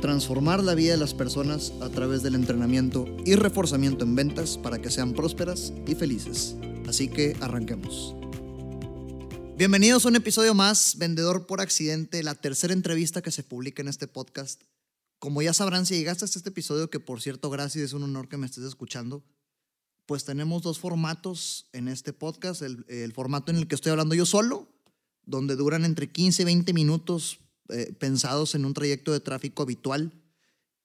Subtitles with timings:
[0.00, 4.80] transformar la vida de las personas a través del entrenamiento y reforzamiento en ventas para
[4.80, 6.56] que sean prósperas y felices.
[6.88, 8.14] Así que arranquemos.
[9.56, 13.88] Bienvenidos a un episodio más, Vendedor por Accidente, la tercera entrevista que se publica en
[13.88, 14.62] este podcast.
[15.18, 18.28] Como ya sabrán, si llegaste a este episodio, que por cierto, gracias, es un honor
[18.28, 19.22] que me estés escuchando,
[20.06, 22.62] pues tenemos dos formatos en este podcast.
[22.62, 24.66] El, el formato en el que estoy hablando yo solo,
[25.26, 27.38] donde duran entre 15 y 20 minutos
[27.72, 30.12] eh, pensados en un trayecto de tráfico habitual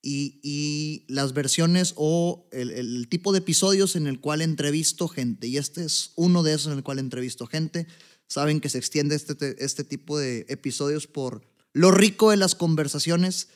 [0.05, 5.47] y, las versiones o el, tipo de episodios en el cual entrevisto gente.
[5.47, 7.87] Y este es uno de esos en el cual entrevisto gente.
[8.27, 13.49] Saben que se extiende este, este tipo de episodios por lo rico de las conversaciones.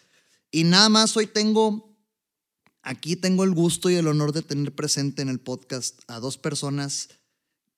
[0.52, 1.96] Y nada más hoy tengo,
[2.82, 6.38] aquí tengo el gusto y el honor de tener presente en el podcast a dos
[6.38, 7.10] personas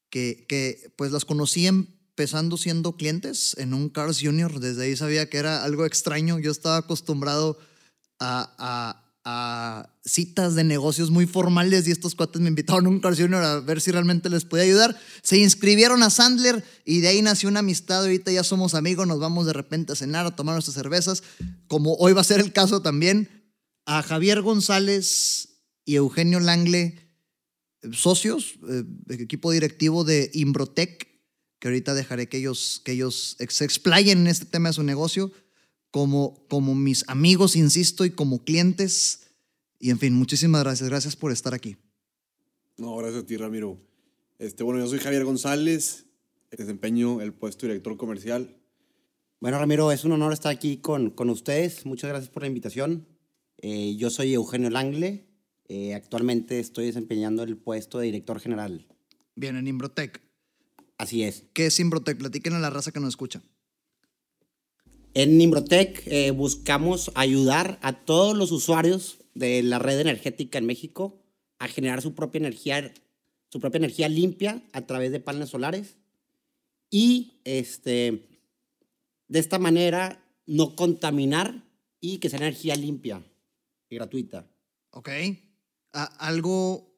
[0.09, 4.59] que, que pues las conocí en empezando siendo clientes en un Cars Junior.
[4.59, 6.37] Desde ahí sabía que era algo extraño.
[6.37, 7.57] Yo estaba acostumbrado
[8.19, 8.99] a,
[10.05, 13.59] citas de negocios muy formales y estos cuates me invitaron a un Cars Junior a
[13.59, 14.99] ver si realmente les podía ayudar.
[15.23, 18.01] Se inscribieron a Sandler y de ahí nació una amistad.
[18.01, 21.23] Ahorita ya somos amigos, nos vamos de repente a cenar, a tomar nuestras cervezas,
[21.65, 23.51] como hoy va a ser el caso también.
[23.87, 25.49] A Javier González
[25.85, 26.99] y Eugenio Langle,
[27.93, 31.10] socios, eh, equipo directivo de Imbrotec,
[31.61, 35.31] que ahorita dejaré que ellos, que ellos se explayen en este tema de su negocio,
[35.91, 39.27] como, como mis amigos, insisto, y como clientes.
[39.79, 40.89] Y en fin, muchísimas gracias.
[40.89, 41.77] Gracias por estar aquí.
[42.77, 43.77] No, gracias a ti, Ramiro.
[44.39, 46.07] Este, bueno, yo soy Javier González,
[46.49, 48.57] desempeño el puesto de director comercial.
[49.39, 51.85] Bueno, Ramiro, es un honor estar aquí con, con ustedes.
[51.85, 53.07] Muchas gracias por la invitación.
[53.57, 55.27] Eh, yo soy Eugenio Langle.
[55.67, 58.87] Eh, actualmente estoy desempeñando el puesto de director general.
[59.35, 60.30] Bien, en Imbrotec.
[61.01, 61.45] Así es.
[61.53, 62.19] ¿Qué es Imbrotec?
[62.19, 63.41] Platiquen a la raza que nos escucha.
[65.15, 71.19] En Imbrotec eh, buscamos ayudar a todos los usuarios de la red energética en México
[71.57, 72.93] a generar su propia energía,
[73.49, 75.97] su propia energía limpia a través de paneles solares
[76.91, 78.29] y este,
[79.27, 81.63] de esta manera no contaminar
[81.99, 83.25] y que sea energía limpia
[83.89, 84.47] y gratuita.
[84.91, 85.09] Ok.
[85.93, 86.95] algo,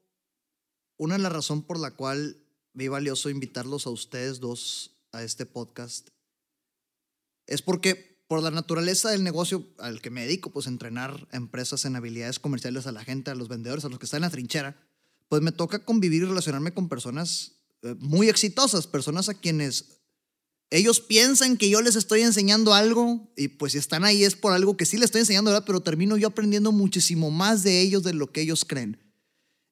[0.98, 2.43] una de las razones por la cual
[2.74, 6.10] vi valioso invitarlos a ustedes dos a este podcast
[7.48, 11.96] es porque por la naturaleza del negocio al que me dedico, pues entrenar empresas en
[11.96, 14.78] habilidades comerciales a la gente, a los vendedores, a los que están en la trinchera,
[15.28, 20.00] pues me toca convivir y relacionarme con personas eh, muy exitosas, personas a quienes
[20.70, 24.54] ellos piensan que yo les estoy enseñando algo y pues si están ahí es por
[24.54, 28.14] algo que sí les estoy enseñando, pero termino yo aprendiendo muchísimo más de ellos de
[28.14, 28.98] lo que ellos creen.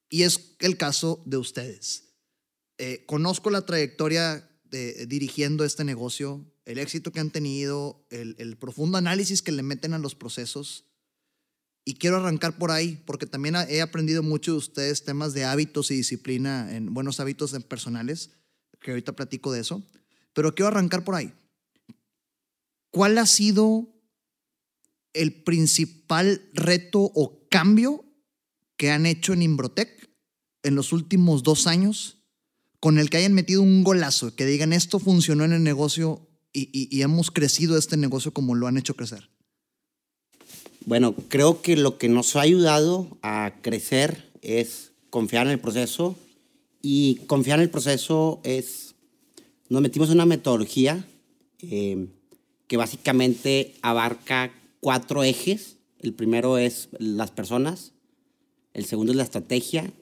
[0.08, 2.11] Y es el caso de ustedes.
[2.84, 8.98] Eh, conozco la trayectoria de, dirigiendo este negocio, el éxito que han tenido, el, profundo
[8.98, 10.84] análisis que le meten a los procesos.
[11.84, 15.92] Y quiero arrancar por ahí, porque también he aprendido mucho de ustedes temas de hábitos
[15.92, 18.30] y disciplina, en buenos hábitos personales,
[18.80, 19.86] que ahorita platico de eso.
[20.32, 21.32] Pero quiero arrancar por ahí.
[22.90, 23.94] ¿Cuál ha sido
[25.12, 28.04] el principal reto o cambio
[28.76, 30.10] que han hecho en Imbrotec
[30.64, 32.18] en los últimos dos años
[32.82, 37.00] con el que hayan metido un golazo, que digan esto funcionó en el negocio y,
[37.00, 39.28] hemos crecido este negocio como lo han hecho crecer?
[40.84, 46.16] Bueno, creo que lo que nos ha ayudado a crecer es confiar en el proceso
[46.82, 48.96] y confiar en el proceso es,
[49.68, 51.06] nos metimos en una metodología
[51.60, 52.08] eh,
[52.66, 55.76] que básicamente abarca cuatro ejes.
[56.00, 57.92] El primero es las personas,
[58.74, 59.92] el segundo es la estrategia,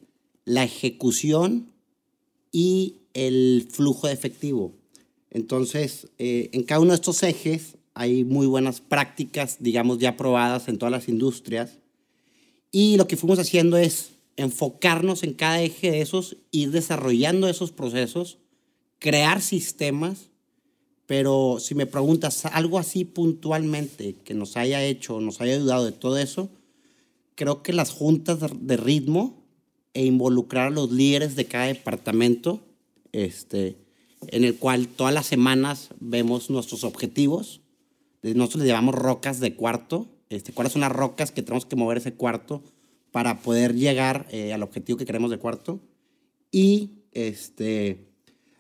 [0.46, 1.69] la ejecución
[2.52, 4.72] y el flujo de efectivo.
[5.30, 10.68] Entonces, eh, en cada uno de estos ejes hay muy buenas prácticas, digamos, ya probadas
[10.68, 11.78] en todas las industrias.
[12.72, 17.72] Y lo que fuimos haciendo es enfocarnos en cada eje de esos, ir desarrollando esos
[17.72, 18.38] procesos,
[18.98, 20.30] crear sistemas.
[21.06, 25.92] Pero si me preguntas algo así puntualmente que nos haya hecho, nos haya ayudado de
[25.92, 26.48] todo eso,
[27.34, 29.39] creo que las juntas de ritmo
[29.94, 32.60] e involucrar a los líderes de cada departamento,
[33.12, 33.76] este,
[34.28, 37.60] en el cual todas las semanas vemos nuestros objetivos.
[38.22, 40.08] Nosotros le llamamos rocas de cuarto.
[40.28, 42.62] Este, ¿Cuáles son las rocas que tenemos que mover ese cuarto
[43.10, 45.80] para poder llegar eh, al objetivo que queremos de cuarto?
[46.50, 48.08] y este,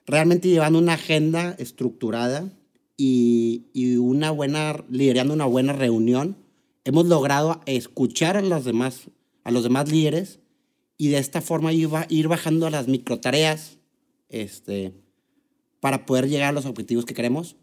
[0.06, 2.50] realmente llevando una agenda estructurada
[2.96, 6.36] y, y una buena, liderando una buena reunión,
[6.84, 9.10] hemos logrado escuchar a los demás,
[9.44, 10.40] a los demás líderes
[11.00, 13.78] y de esta forma ir, ir bajando a las microtareas
[14.28, 14.92] este,
[15.80, 17.56] para poder llegar a los objetivos que queremos.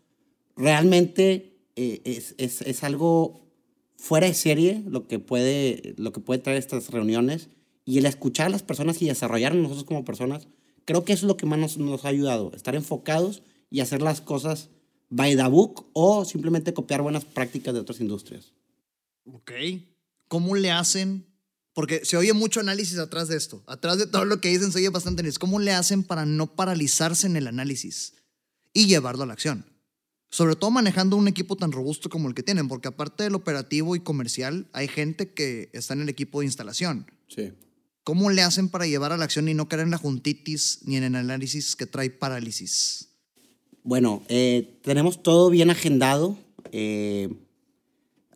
[0.56, 3.48] Realmente eh, es, es, es, algo
[3.95, 7.50] fuera de serie lo que, puede, lo que puede traer estas reuniones
[7.86, 10.48] y el escuchar a las personas y desarrollar nosotros como personas,
[10.86, 14.01] creo que eso es lo que más nos, nos ha ayudado, estar enfocados y hacer
[14.01, 14.72] las cosas
[15.12, 18.56] by the book o simplemente copiar buenas prácticas de otras industrias.
[19.31, 19.51] Ok.
[20.28, 21.26] ¿Cómo le hacen
[21.77, 23.62] porque se oye mucho análisis atrás de esto.
[23.68, 25.38] Atrás de todo lo que dicen se oye bastante análisis.
[25.38, 28.15] ¿Cómo le hacen para no paralizarse en el análisis
[28.74, 29.63] y llevarlo a la acción?
[30.31, 33.95] Sobre todo manejando un equipo tan robusto como el que tienen, porque aparte del operativo
[33.95, 37.12] y comercial, hay gente que está en el equipo de instalación.
[37.27, 37.53] Sí.
[38.03, 40.97] ¿Cómo le hacen para llevar a la acción y no caer en la juntitis ni
[40.97, 43.09] en el análisis que trae parálisis?
[43.83, 46.39] Bueno, eh, tenemos todo bien agendado.
[46.71, 47.29] Eh,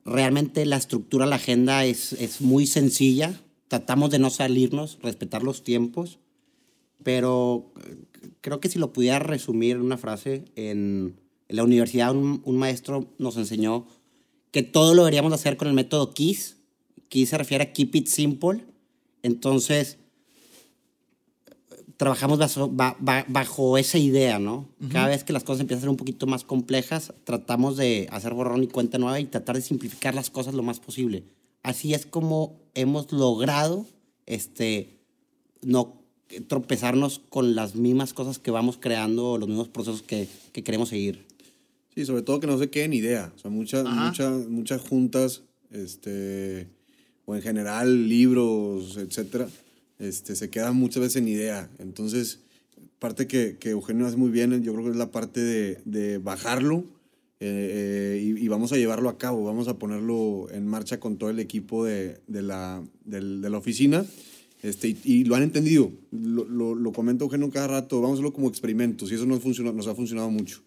[0.06, 3.39] realmente la estructura, la agenda es, es muy sencilla.
[3.68, 6.19] Tratamos de no salirnos, respetar los tiempos,
[7.03, 7.71] pero
[8.42, 11.15] creo que si lo pudiera resumir en una frase, en,
[11.48, 13.88] en la universidad un, un, maestro nos enseñó
[14.51, 16.57] que todo lo deberíamos hacer con el método KISS.
[17.07, 18.65] KISS se refiere a Keep It Simple.
[19.24, 19.98] Entonces,
[22.01, 22.74] trabajamos bajo,
[23.27, 24.68] bajo, esa idea, ¿no?
[24.80, 24.92] Uh -huh.
[24.92, 28.33] Cada vez que las cosas empiezan a ser un poquito más complejas, tratamos de hacer
[28.33, 31.25] borrón y cuenta nueva y tratar de simplificar las cosas lo más posible.
[31.62, 33.86] Así es como hemos logrado
[34.25, 34.98] este,
[35.62, 36.01] no
[36.48, 41.27] tropezarnos con las mismas cosas que vamos creando, los mismos procesos que, que queremos seguir.
[41.94, 43.31] Sí, sobre todo que no se queden idea.
[43.36, 46.68] O sea, muchas, muchas, muchas juntas, este,
[47.25, 49.48] o en general libros, etcétera,
[50.01, 51.69] este, se queda muchas veces en idea.
[51.77, 52.39] Entonces,
[53.00, 56.18] parte que, que, Eugenio hace muy bien, yo creo que es la parte de, de
[56.18, 56.86] bajarlo
[57.39, 61.18] eh, eh, y, y, vamos a llevarlo a cabo, vamos a ponerlo en marcha con
[61.18, 64.06] todo el equipo de, de, la, de, la, oficina.
[64.62, 68.13] Este, y, y, lo han entendido, lo, lo, lo, comenta Eugenio cada rato, vamos a
[68.15, 70.62] hacerlo como experimentos y eso nos, funciona, nos ha funcionado mucho.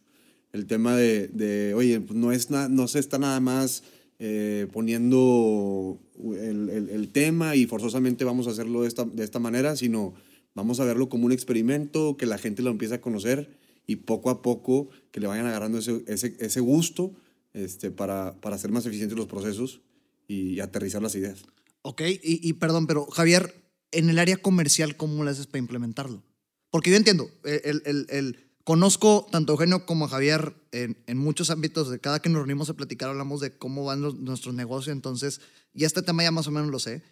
[0.52, 3.82] El tema de, de oye, pues no, es na, no se está nada más
[4.26, 9.38] eh, poniendo el, el, el, tema y forzosamente vamos a hacerlo de esta, de esta
[9.38, 10.14] manera, sino
[10.54, 13.50] vamos a verlo como un experimento, que la gente lo empiece a conocer
[13.86, 17.12] y poco a poco que le vayan agarrando ese, ese, ese gusto
[17.52, 19.82] este, para, para hacer más eficientes los procesos
[20.26, 21.44] y, y aterrizar las ideas.
[21.82, 23.54] Ok, y, y, perdón, pero Javier,
[23.90, 26.22] en el área comercial, ¿cómo le haces para implementarlo?
[26.70, 31.19] Porque yo entiendo, el, el, el Conozco tanto a Eugenio como a Javier en, en,
[31.19, 31.90] muchos ámbitos.
[31.90, 34.96] De cada que nos reunimos a platicar hablamos de cómo van los, nuestros negocios.
[34.96, 35.43] Entonces,
[35.75, 37.02] y este tema ya más o menos lo sé.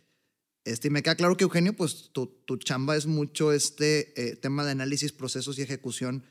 [0.65, 4.37] Este, y me queda claro que Eugenio, pues tu, tu chamba es mucho este eh,
[4.37, 6.25] tema de análisis, procesos y ejecución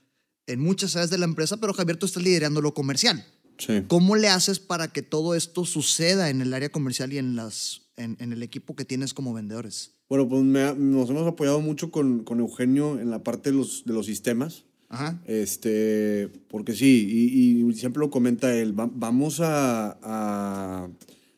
[0.47, 3.23] en muchas áreas de la empresa, pero Javier, tú estás liderando lo comercial.
[3.59, 3.83] Sí.
[3.87, 7.91] ¿Cómo le haces para que todo esto suceda en el área comercial y en, las,
[7.95, 9.91] en, en el equipo que tienes como vendedores?
[10.09, 13.85] Bueno, pues me, nos hemos apoyado mucho con, con Eugenio en la parte de los,
[13.85, 15.21] de los sistemas Ajá.
[15.25, 20.89] Este, porque sí, y, y, siempre lo comenta él, va, vamos a, a,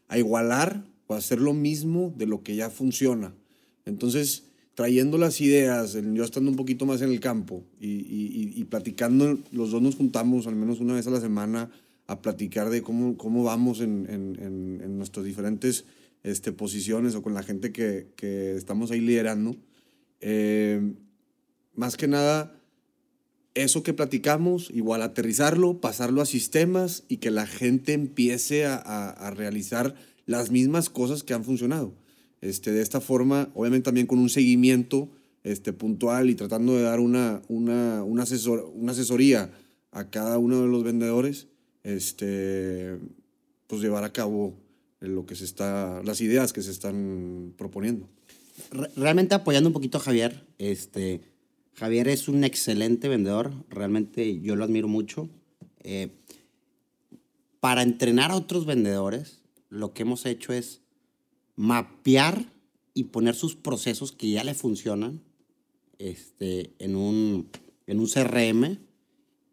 [0.07, 3.35] a, igualar o a hacer lo mismo de lo que ya funciona.
[3.85, 8.63] Entonces, trayendo las ideas, yo estando un poquito más en el campo y, y, y,
[8.63, 11.69] platicando, los dos nos juntamos al menos una vez a la semana
[12.07, 15.85] a platicar de cómo, cómo vamos en, en, en nuestras diferentes
[16.23, 19.55] este, posiciones o con la gente que, que estamos ahí liderando.
[20.21, 20.95] Eh,
[21.75, 22.59] más que nada
[23.55, 29.31] eso que platicamos, igual aterrizarlo, pasarlo a sistemas y que la gente empiece a, a,
[29.31, 29.95] realizar
[30.25, 31.93] las mismas cosas que han funcionado.
[32.41, 35.09] Este, de esta forma, obviamente también con un seguimiento
[35.43, 39.51] este, puntual y tratando de dar una, una, una, asesor, una asesoría
[39.91, 41.47] a cada uno de los vendedores,
[41.83, 42.97] este,
[43.67, 44.55] pues llevar a cabo
[44.99, 48.07] lo que se está, las ideas que se están proponiendo.
[48.95, 51.21] Realmente apoyando un poquito a Javier, este,
[51.75, 55.29] Javier es un excelente vendedor, realmente yo lo admiro mucho.
[55.83, 56.09] Eh,
[57.59, 60.81] para entrenar a otros vendedores, lo que hemos hecho es
[61.55, 62.45] mapear
[62.93, 65.21] y poner sus procesos que ya le funcionan
[65.97, 67.49] este, en, un,
[67.87, 68.77] en un CRM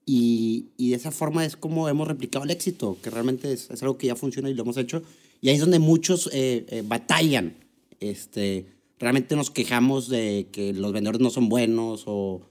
[0.05, 3.83] y, y, de esa forma es como hemos replicado el éxito, que realmente es, es,
[3.83, 5.03] algo que ya funciona y lo hemos hecho.
[5.41, 7.55] Y ahí es donde muchos eh, eh, batallan.
[8.01, 8.67] Este,
[9.01, 12.43] realmente nos quejamos de que los vendedores no son buenos o,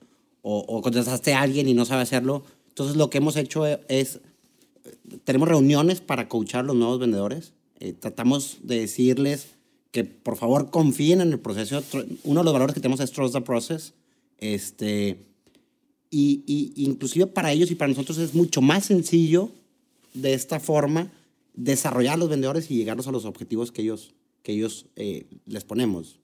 [0.41, 2.43] o, o contrataste a alguien y no sabe hacerlo.
[2.69, 4.19] Entonces lo que hemos hecho es,
[5.23, 7.53] tenemos reuniones para coachar a los nuevos vendedores.
[7.79, 9.55] Eh, tratamos de decirles
[9.91, 11.81] que por favor confíen en el proceso.
[12.23, 13.93] Uno de los valores que tenemos es Trust the Process.
[14.39, 15.25] Este,
[16.09, 19.51] y, y inclusive para ellos y para nosotros es mucho más sencillo
[20.13, 21.11] de esta forma
[21.53, 25.63] desarrollar a los vendedores y llegarlos a los objetivos que ellos, que ellos eh, les
[25.63, 26.19] ponemos.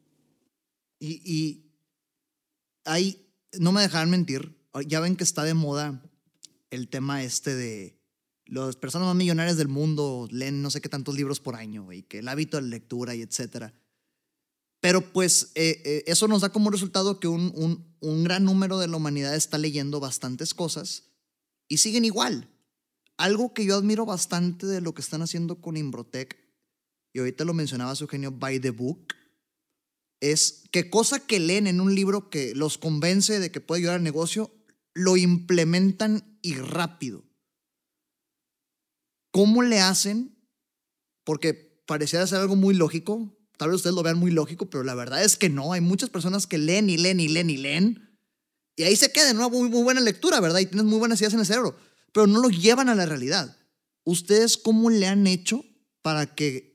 [1.00, 1.72] Y,
[3.60, 6.04] no me dejarán mentir, ya ven que está de moda
[6.70, 8.02] el tema este de
[8.46, 12.04] las personas más millonarias del mundo leen no sé qué tantos libros por año y
[12.04, 13.74] que el hábito de lectura y etcétera.
[14.82, 18.78] Pero pues eh, eh, eso nos da como resultado que un, un, un gran número
[18.78, 21.06] de la humanidad está leyendo bastantes cosas
[21.68, 22.50] y siguen igual.
[23.18, 26.38] Algo que yo admiro bastante de lo que están haciendo con Imbrotec,
[27.14, 29.16] y ahorita lo mencionaba su genio by the book,
[30.32, 33.96] es que cosa que leen en un libro que los convence de que puede ayudar
[33.96, 34.52] al negocio,
[34.94, 37.24] lo implementan y rápido.
[39.32, 40.38] ¿Cómo le hacen?
[41.24, 41.54] Porque
[41.86, 45.24] parecía ser algo muy lógico, tal vez ustedes lo vean muy lógico, pero la verdad
[45.24, 48.20] es que no, hay muchas personas que leen y leen y leen y leen,
[48.76, 50.60] y ahí se queda una muy, muy buena lectura, ¿verdad?
[50.60, 51.76] Y tienes muy buenas ideas en el cerebro
[52.16, 53.58] pero no lo llevan a la realidad.
[54.06, 55.66] ¿Ustedes cómo le han hecho
[56.02, 56.75] para que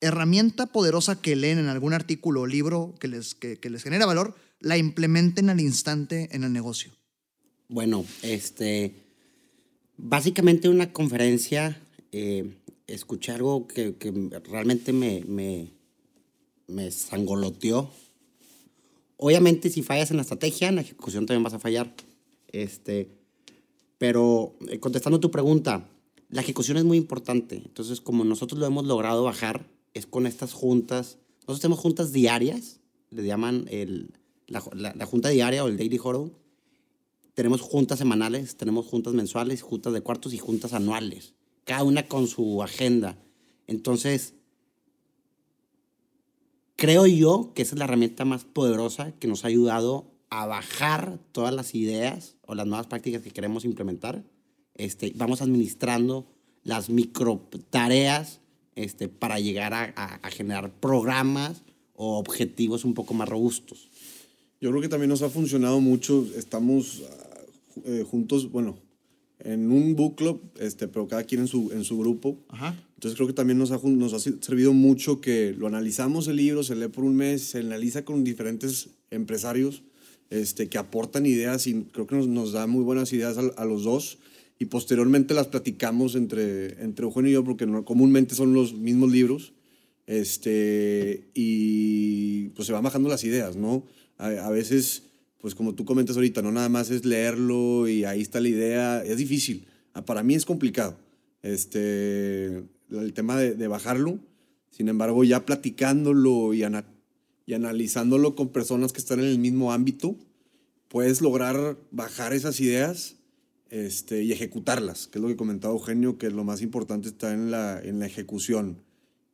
[0.00, 4.34] herramienta poderosa que leen en algún artículo o libro que les, que, les genera valor,
[4.60, 6.92] la implementen al instante en el negocio?
[7.68, 8.94] Bueno, este,
[9.96, 11.80] básicamente una conferencia,
[12.12, 14.12] eh, escuché algo que, que
[14.50, 15.72] realmente me, me,
[16.66, 17.90] me sangoloteó.
[19.16, 21.94] Obviamente, si fallas en la estrategia, en la ejecución también vas a fallar.
[22.52, 23.08] Este,
[23.98, 25.86] pero eh, contestando tu pregunta,
[26.30, 27.56] la ejecución es muy importante.
[27.56, 31.18] Entonces, como nosotros lo hemos logrado bajar, es con estas juntas.
[31.40, 32.80] Nosotros tenemos juntas diarias,
[33.10, 34.14] le llaman el,
[34.46, 36.32] la, la, junta diaria o el daily huddle.
[37.34, 42.26] Tenemos juntas semanales, tenemos juntas mensuales, juntas de cuartos y juntas anuales, cada una con
[42.26, 43.16] su agenda.
[43.66, 44.34] Entonces,
[46.76, 51.52] creo yo que es la herramienta más poderosa que nos ha ayudado a bajar todas
[51.52, 54.24] las ideas o las nuevas prácticas que queremos implementar.
[54.74, 56.26] Este, vamos administrando
[56.62, 58.40] las micro tareas
[58.74, 61.62] este, para llegar a, a, generar programas
[61.94, 63.88] o objetivos un poco más robustos.
[64.60, 66.26] Yo creo que también nos ha funcionado mucho.
[66.36, 67.02] Estamos
[67.84, 68.76] eh, juntos, bueno,
[69.38, 72.36] en un book club, este, pero cada quien en su, en su grupo.
[72.48, 72.76] Ajá.
[72.94, 76.62] Entonces creo que también nos ha, nos ha servido mucho que lo analizamos el libro,
[76.62, 79.82] se lee por un mes, se analiza con diferentes empresarios
[80.28, 83.84] este, que aportan ideas y creo que nos, nos da muy buenas ideas a, los
[83.84, 84.18] dos.
[84.60, 89.10] Y posteriormente las platicamos entre, entre Eugenio y yo, porque no, comúnmente son los mismos
[89.10, 89.54] libros.
[90.06, 93.86] Este, y pues se van bajando las ideas, ¿no?
[94.18, 95.04] A, a veces,
[95.40, 99.02] pues como tú comentas ahorita, no nada más es leerlo y ahí está la idea.
[99.02, 99.66] Es difícil.
[99.94, 100.98] Ah, para mí es complicado
[101.42, 104.18] este, el tema de, de bajarlo.
[104.68, 106.84] Sin embargo, ya platicándolo y, ana,
[107.46, 110.18] y analizándolo con personas que están en el mismo ámbito,
[110.88, 113.19] puedes lograr bajar esas ideas
[113.70, 117.50] este, y ejecutarlas, que es lo que comentaba Eugenio, que lo más importante está en
[117.50, 118.82] la, en la ejecución.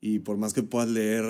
[0.00, 1.24] Y por más que puedas leer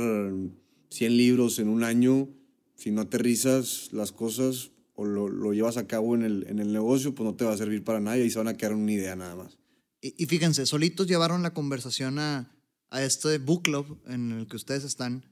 [0.90, 2.28] 100 libros en un año,
[2.74, 6.72] si no aterrizas las cosas o lo, lo llevas a cabo en el, en el,
[6.72, 8.92] negocio, pues no te va a servir para nada y se van a quedar una
[8.92, 9.58] idea nada más.
[10.00, 12.50] Y, y fíjense, solitos llevaron la conversación a,
[12.90, 15.24] a este book club en el que ustedes están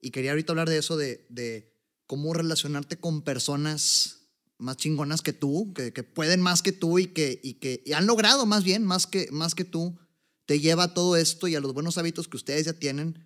[0.00, 1.72] y quería ahorita hablar de eso, de, de
[2.06, 4.17] cómo relacionarte con personas
[4.58, 8.84] más chingonas que tú, que, pueden más que tú y que, han logrado más bien,
[8.84, 9.98] más que, más que tú,
[10.46, 13.24] te lleva a todo esto y a los buenos hábitos que ustedes ya tienen.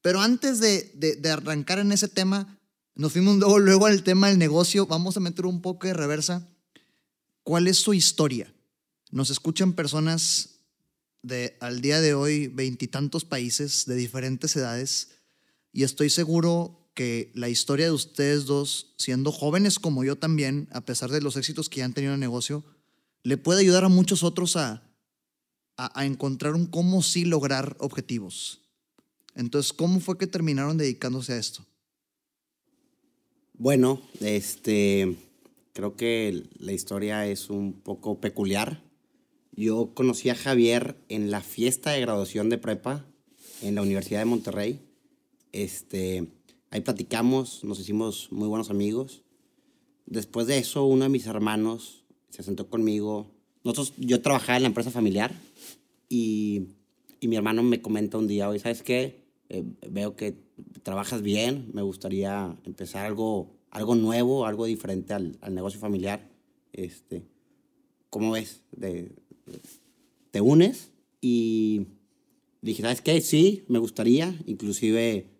[0.00, 2.58] Pero antes de, de, de arrancar en ese tema,
[2.94, 4.86] nos fuimos luego, luego al tema del negocio.
[4.86, 6.46] Vamos a meter un poco de reversa.
[7.42, 8.52] ¿Cuál es su historia?
[9.10, 10.60] Nos escuchan personas
[11.22, 15.10] de al día de hoy veintitantos países de diferentes edades
[15.72, 20.82] y estoy seguro que la historia de ustedes dos, siendo jóvenes como yo también, a
[20.82, 22.64] pesar de los éxitos que ya han tenido en el negocio,
[23.22, 24.82] le puede ayudar a muchos otros a,
[25.76, 28.60] a, encontrar un cómo sí lograr objetivos.
[29.34, 31.64] Entonces, ¿cómo fue que terminaron dedicándose a esto?
[33.54, 35.16] Bueno, este,
[35.72, 38.82] creo que la historia es un poco peculiar.
[39.52, 43.06] Yo conocí a Javier en la fiesta de graduación de prepa
[43.62, 44.80] en la Universidad de Monterrey
[45.52, 46.26] este,
[46.72, 49.22] ahí platicamos, nos hicimos muy buenos amigos.
[50.06, 53.30] Después de eso, uno de mis hermanos se sentó conmigo.
[53.98, 55.32] Yo trabajaba en la empresa familiar
[56.08, 56.68] y,
[57.20, 59.22] mi hermano me comenta un día, oye, ¿sabes qué?
[59.48, 60.34] Eh, veo que
[60.82, 66.28] trabajas bien, me gustaría empezar algo, algo nuevo, algo diferente al, negocio familiar.
[66.72, 67.22] Este,
[68.08, 68.62] ¿Cómo ves?
[70.30, 70.90] ¿Te unes?
[71.20, 71.86] Y
[72.62, 73.20] dije, ¿sabes qué?
[73.20, 74.34] Sí, me gustaría.
[74.46, 75.31] Inclusive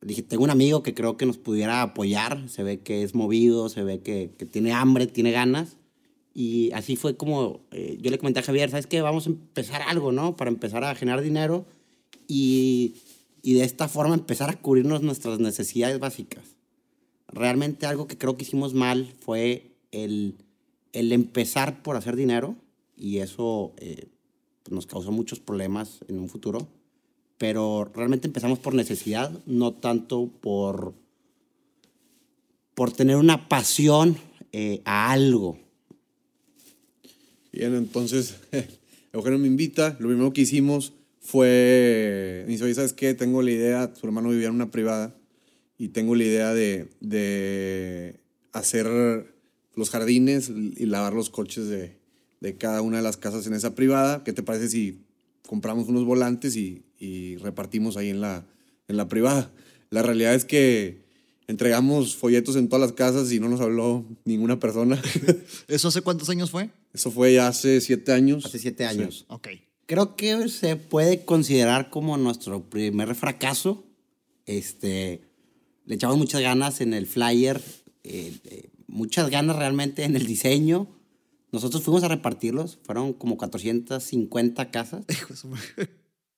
[0.00, 3.68] dije, tengo un amigo que creo que nos pudiera apoyar, se ve que es movido,
[3.68, 5.76] se ve que, que tiene hambre, tiene ganas.
[6.32, 9.02] Y así fue como eh, yo le comenté a Javier, ¿sabes qué?
[9.02, 10.36] Vamos a empezar algo, ¿no?
[10.36, 11.66] Para empezar a generar dinero
[12.28, 12.94] y,
[13.42, 16.56] y de esta forma empezar a cubrirnos nuestras necesidades básicas.
[17.28, 20.36] Realmente algo que creo que hicimos mal fue el,
[20.92, 22.56] el empezar por hacer dinero
[22.96, 24.08] y eso eh,
[24.62, 26.68] pues nos causó muchos problemas en un futuro.
[27.40, 30.92] Pero realmente empezamos por necesidad, no tanto por,
[32.74, 34.18] por tener una pasión
[34.52, 35.58] eh, a algo.
[37.50, 38.36] Bien, entonces
[39.14, 39.96] Eugenio me invita.
[40.00, 40.92] Lo primero que hicimos
[41.22, 43.14] fue, oye, ¿sabes qué?
[43.14, 45.16] Tengo la idea, su hermano vivía en una privada
[45.78, 48.20] y tengo la idea de, de
[48.52, 49.34] hacer
[49.76, 51.96] los jardines y lavar los coches de,
[52.40, 54.24] de cada una de las casas en esa privada.
[54.24, 55.06] ¿Qué te parece si
[55.46, 58.46] compramos unos volantes y, y repartimos ahí en la,
[58.88, 59.52] en la privada?
[59.90, 61.02] La realidad es que
[61.50, 65.00] entregamos folletos en todas las casas y no nos habló ninguna persona.
[65.68, 66.70] ¿Eso hace cuántos años fue?
[66.94, 68.46] Eso fue ya hace siete años.
[68.46, 69.26] Hace siete años.
[69.28, 69.48] Ok.
[69.86, 73.84] Creo que se puede considerar como nuestro primer fracaso.
[74.46, 75.22] Este,
[75.84, 77.60] le echamos muchas ganas en el flyer,
[78.04, 80.86] eh, eh, muchas ganas realmente en el diseño.
[81.52, 85.04] Nosotros fuimos a repartirlos, fueron como 450 casas.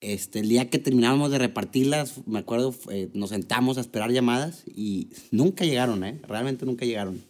[0.02, 4.64] Este, el día que terminábamos de repartirlas, me acuerdo, eh, nos sentamos a esperar llamadas
[4.66, 6.21] y nunca llegaron, ¿eh?
[6.26, 7.23] Realmente nunca llegaron.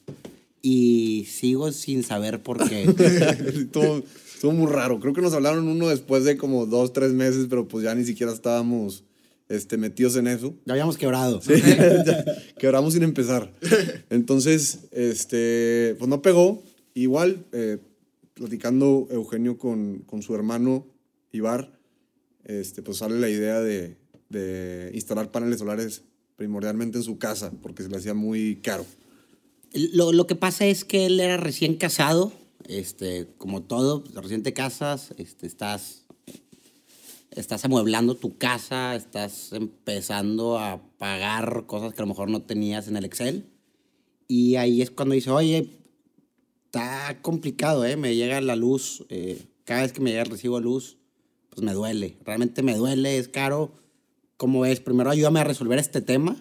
[0.62, 2.84] Y sigo sin saber por qué.
[3.54, 4.02] estuvo,
[4.34, 5.00] estuvo muy raro.
[5.00, 8.06] Creo que nos hablaron uno después de como dos, tres meses, pero pues ya ni
[8.06, 9.04] siquiera estábamos
[9.50, 10.54] este, metidos en eso.
[10.64, 11.42] ya habíamos quebrado.
[11.42, 11.52] Sí,
[12.06, 12.24] ya
[12.58, 13.52] quebramos sin empezar.
[14.08, 16.62] Entonces, este, pues no pegó.
[16.94, 17.78] Igual, eh,
[18.34, 20.86] platicando Eugenio con, con su hermano
[21.32, 21.78] Ibar,
[22.44, 23.96] este, pues sale la idea de,
[24.28, 26.02] de instalar paneles solares
[26.36, 28.84] primordialmente en su casa, porque se le hacía muy caro.
[29.72, 32.32] Lo, lo que pasa es que él era recién casado,
[32.68, 36.04] este, como todo, recién te casas, este, estás,
[37.30, 42.88] estás amueblando tu casa, estás empezando a pagar cosas que a lo mejor no tenías
[42.88, 43.46] en el Excel.
[44.28, 45.68] Y ahí es cuando dice, oye,
[46.72, 47.98] está complicado, ¿eh?
[47.98, 50.96] Me llega la luz, eh, cada vez que me llega el recibo de luz,
[51.50, 53.74] pues me duele, realmente me duele, es caro.
[54.38, 56.34] Como ves, primero ayúdame a resolver este tema.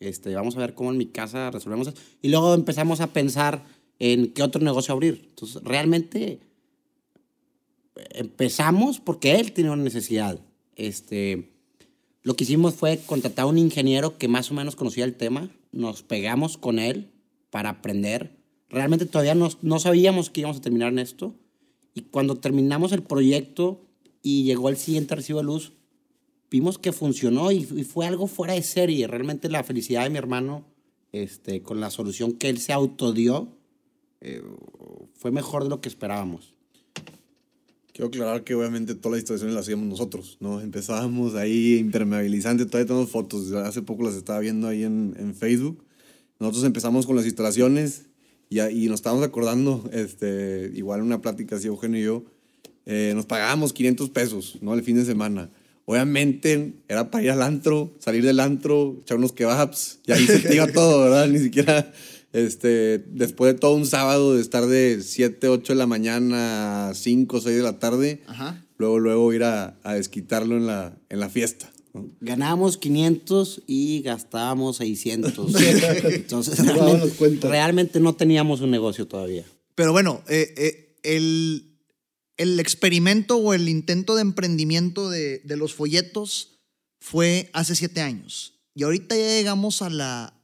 [0.00, 1.96] Este, vamos a ver cómo en mi casa resolvemos eso.
[2.20, 3.64] Y luego empezamos a pensar
[4.00, 5.26] en qué otro negocio abrir.
[5.28, 6.40] Entonces, realmente
[8.10, 10.40] empezamos porque él tenía una necesidad.
[10.74, 11.52] Este,
[12.24, 15.48] lo que hicimos fue contratar a un ingeniero que más o menos conocía el tema.
[15.70, 17.12] Nos pegamos con él
[17.50, 18.39] para aprender.
[18.70, 21.34] Realmente todavía no, no sabíamos que íbamos a terminar en esto.
[21.94, 23.80] Y cuando terminamos el proyecto
[24.22, 25.72] y llegó el siguiente recibo de luz,
[26.50, 29.06] vimos que funcionó y, y fue algo fuera de serie.
[29.08, 30.64] Realmente la felicidad de mi hermano
[31.12, 33.48] este, con la solución que él se autodió
[34.20, 34.42] eh,
[35.14, 36.54] fue mejor de lo que esperábamos.
[37.92, 40.60] Quiero aclarar que obviamente todas las instalaciones las hacíamos nosotros, ¿no?
[40.60, 45.84] Empezábamos ahí impermeabilizante, todavía tenemos fotos, hace poco las estaba viendo ahí en, en Facebook.
[46.38, 48.06] Nosotros empezamos con las instalaciones
[48.50, 52.24] y, y nos estábamos acordando, este, igual una plática así Eugenio y yo,
[52.84, 54.74] eh, nos pagábamos 500 pesos, ¿no?
[54.74, 55.48] El fin de semana.
[55.86, 60.40] Obviamente era para ir al antro, salir del antro, echar unos kebabs y ahí se
[60.40, 61.28] te iba todo, ¿verdad?
[61.28, 61.92] Ni siquiera,
[62.32, 66.94] este, después de todo un sábado de estar de 7, 8 de la mañana a
[66.94, 68.64] 5, 6 de la tarde, Ajá.
[68.78, 71.70] luego, luego ir a, a desquitarlo en la, en la fiesta.
[72.20, 75.54] Ganábamos 500 y gastábamos 600.
[76.04, 76.58] Entonces,
[77.42, 79.44] realmente no teníamos un negocio todavía.
[79.74, 81.78] Pero bueno, eh, eh, el,
[82.36, 86.60] el experimento o el intento de emprendimiento de, de los folletos
[87.00, 88.54] fue hace siete años.
[88.74, 90.34] Y ahorita ya llegamos a la,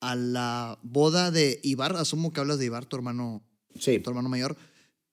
[0.00, 1.96] a la boda de Ibar.
[1.96, 3.42] Asumo que hablas de Ibar, tu hermano,
[3.78, 3.98] Sí.
[3.98, 4.56] tu hermano mayor.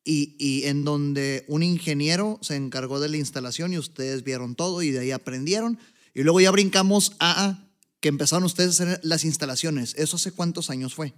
[0.04, 4.82] Y, y en donde un ingeniero se encargó de la instalación y ustedes vieron todo
[4.82, 5.78] y de ahí aprendieron.
[6.16, 7.68] Y luego ya brincamos a
[8.00, 9.94] que empezaron ustedes a hacer las instalaciones.
[9.98, 11.14] ¿Eso hace cuántos años fue?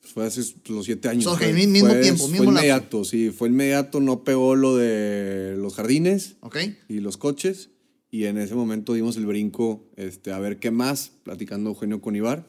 [0.00, 1.24] Fue hace los siete años.
[1.36, 5.54] Fue- mi- mismo fue- tiempo, Fue mismo inmediato, sí, fue inmediato, no pegó lo de
[5.58, 6.56] los jardines ¿Ok?
[6.88, 7.70] y los coches.
[8.10, 12.16] Y en ese momento dimos el brinco este, a ver qué más, platicando Eugenio con
[12.16, 12.46] Ibar.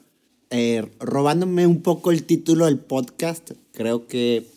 [0.52, 4.48] Eh, robándome un poco el título del podcast, creo que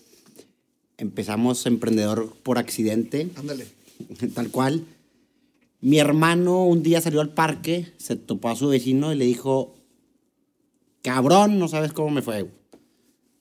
[1.02, 3.66] empezamos emprendedor por accidente, Ándale.
[4.34, 4.84] tal cual.
[5.80, 9.74] Mi hermano un día salió al parque, se topó a su vecino y le dijo,
[11.02, 12.48] cabrón, no sabes cómo me fue.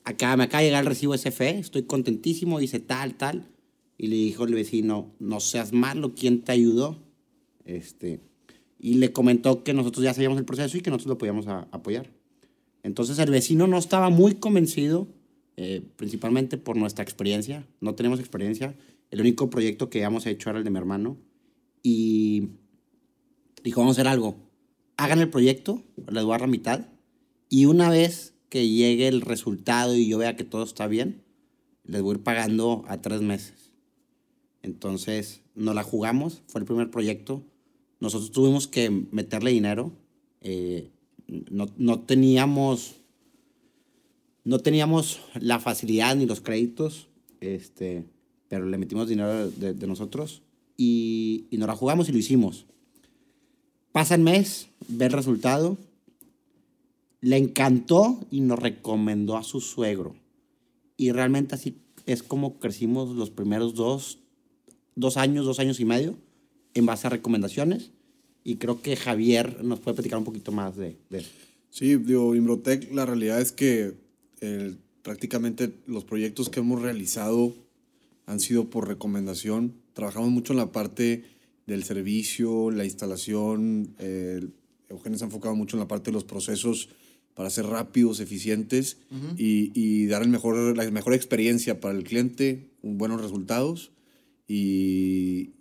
[0.03, 3.47] Acá me acaba de llegar el recibo SFE, estoy contentísimo, dice tal, tal.
[3.97, 6.97] Y le dijo el vecino, no seas malo, ¿quién te ayudó?
[7.65, 8.19] Este,
[8.79, 11.67] y le comentó que nosotros ya sabíamos el proceso y que nosotros lo podíamos a-
[11.71, 12.09] apoyar.
[12.81, 15.07] Entonces el vecino no estaba muy convencido,
[15.57, 17.67] eh, principalmente por nuestra experiencia.
[17.79, 18.75] No tenemos experiencia.
[19.09, 21.17] El único proyecto que habíamos hecho era el de mi hermano.
[21.83, 22.49] Y
[23.63, 24.35] dijo, vamos a hacer algo.
[24.97, 26.87] Hagan el proyecto, les voy a dar la mitad.
[27.49, 31.23] Y una vez que llegue el resultado y yo vea que todo está bien,
[31.83, 33.71] les voy a ir pagando a tres meses.
[34.61, 37.43] Entonces, nos la jugamos, fue el primer proyecto.
[37.99, 39.91] Nosotros tuvimos que meterle dinero.
[40.41, 40.91] eh,
[41.49, 43.00] no, no teníamos
[44.43, 47.07] no teníamos la facilidad ni los créditos,
[47.39, 48.05] este,
[48.47, 50.41] pero le metimos dinero de, de nosotros
[50.77, 52.65] y, y nos la jugamos y lo hicimos.
[53.91, 55.77] Pasa el mes, ve el resultado,
[57.19, 60.15] le encantó y nos recomendó a su suegro.
[60.97, 64.19] Y realmente así es como crecimos los primeros dos,
[64.95, 66.15] dos años, dos años y medio,
[66.73, 67.91] en base a recomendaciones.
[68.43, 71.29] Y creo que Javier nos puede platicar un poquito más de, de eso.
[71.69, 73.93] Sí, digo, Imbrotec, la realidad es que
[75.03, 77.53] prácticamente los proyectos que hemos realizado
[78.25, 79.73] han sido por recomendación.
[79.93, 81.23] Trabajamos mucho en la parte
[81.67, 83.95] del servicio, la instalación.
[83.99, 84.41] eh,
[84.89, 86.89] Eugenio se ha enfocado mucho en la parte de los procesos
[87.33, 88.97] para ser rápidos, eficientes
[89.37, 93.91] y, y dar el mejor, la mejor experiencia para el cliente, un- buenos resultados
[94.47, 95.51] y,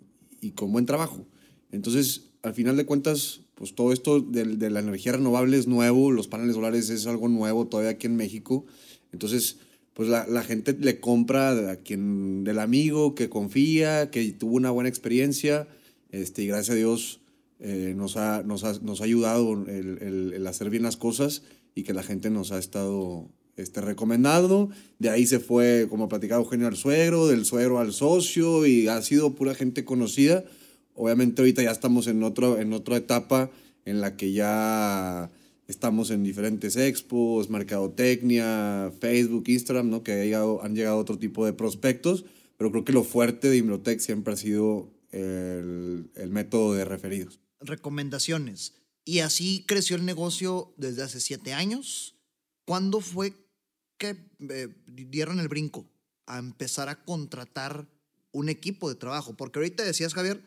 [0.41, 1.25] y con buen trabajo.
[1.71, 6.11] Entonces, al final de cuentas, pues todo esto de, de la energía renovable es nuevo,
[6.11, 8.65] los paneles solares es algo nuevo todavía aquí en México.
[9.13, 9.57] Entonces,
[9.93, 14.71] pues la, la gente le compra a quien, del amigo que confía, que tuvo una
[14.71, 15.67] buena experiencia,
[16.09, 17.19] este, y gracias a Dios
[17.59, 21.43] eh, nos, ha, nos, ha, nos ha ayudado el, el- el hacer bien las cosas
[21.75, 24.69] y que la gente nos ha estado este, recomendando.
[24.97, 28.99] De ahí se fue, como platicaba Eugenio, al suegro, del suegro al socio y ha
[29.03, 30.43] sido pura gente conocida.
[30.95, 33.49] Obviamente ahorita ya estamos en, otro, en otra etapa
[33.85, 35.31] en la que ya
[35.67, 40.03] estamos en diferentes expos, mercadotecnia, Facebook, Instagram, ¿no?
[40.03, 42.25] que ha llegado- han llegado otro tipo de prospectos,
[42.57, 47.39] pero creo que lo fuerte de Imbrotec siempre ha sido el, el método de referidos.
[47.59, 48.73] recomendaciones.
[49.03, 52.15] Y así creció el negocio desde hace siete años.
[52.65, 53.33] ¿Cuándo fue
[53.97, 54.15] que
[54.49, 55.87] eh, dieron el brinco
[56.27, 57.87] a empezar a contratar
[58.31, 59.35] un equipo de trabajo?
[59.35, 60.41] Porque ahorita decías, Javier,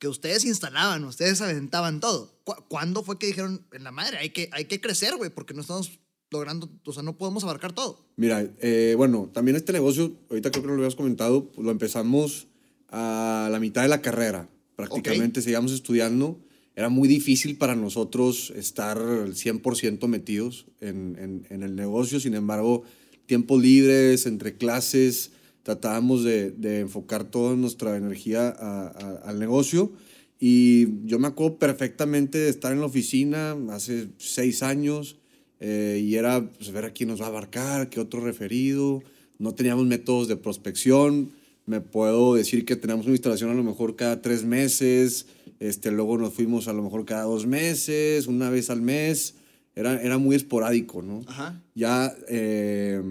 [0.00, 2.34] que ustedes instalaban, ustedes aventaban todo.
[2.42, 5.54] ¿Cu- ¿Cuándo fue que dijeron, en la madre, hay que, hay que crecer, güey, porque
[5.54, 6.00] no estamos
[6.32, 8.04] logrando, o sea, no podemos abarcar todo?
[8.16, 11.70] Mira, eh, bueno, también este negocio, ahorita creo que no lo habías comentado, pues lo
[11.70, 12.48] empezamos
[12.88, 14.48] a la mitad de la carrera.
[14.74, 16.40] Prácticamente seguíamos estudiando.
[16.74, 22.20] Era muy difícil para nosotros estar al 100% metidos en, en- en el negocio.
[22.20, 22.84] Sin embargo,
[23.26, 25.32] tiempos libres, entre clases,
[25.74, 29.92] tratábamos de, de enfocar toda nuestra energía a- a- al negocio.
[30.40, 35.16] Y yo me acuerdo perfectamente de estar en la oficina hace seis años
[35.60, 39.02] eh, y era pues, ver a quién nos va a abarcar, qué otro referido.
[39.38, 41.30] No teníamos métodos de prospección.
[41.66, 45.26] Me puedo decir que teníamos una instalación a lo mejor cada tres meses.
[45.60, 49.34] Este, luego nos fuimos a lo mejor cada dos meses, una vez al mes.
[49.76, 51.20] Era, era muy esporádico, ¿no?
[51.28, 51.62] Ajá.
[51.74, 53.02] Ya, eh,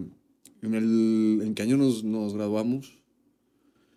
[0.61, 2.93] en, el, ¿en qué año nos, nos graduamos?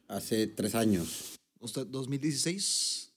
[0.08, 1.38] Hace tres años.
[1.60, 3.12] ¿Usted 2016?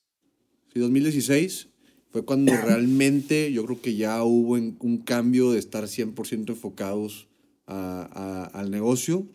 [0.73, 1.67] Sí, 2016
[2.11, 7.27] fue cuando realmente yo creo que ya hubo en- un cambio de estar 100% enfocados
[7.67, 8.07] a-
[8.53, 9.27] a- al negocio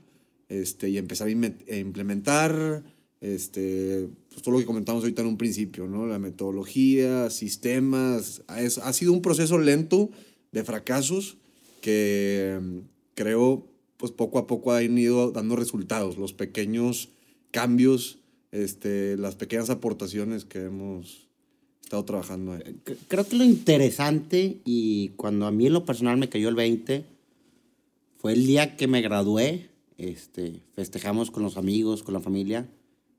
[0.48, 2.82] este, y empezar a implementar
[3.20, 6.06] este, pues, todo lo que comentamos ahorita en un principio, ¿no?
[6.06, 8.42] La metodología, sistemas.
[8.48, 10.10] Ha, es- ha sido un proceso lento
[10.52, 11.36] de fracasos
[11.82, 12.78] que mm,
[13.14, 13.66] creo
[14.00, 17.10] pues poco a poco han ido dando resultados, los pequeños
[17.50, 18.18] cambios,
[18.50, 21.28] este, las pequeñas aportaciones que hemos
[21.82, 22.80] estado trabajando ahí.
[23.08, 27.04] Creo que lo interesante y cuando a mí en lo personal me cayó el 20
[28.16, 29.68] fue el día que me gradué.
[29.98, 32.66] Este, festejamos con los amigos, con la familia.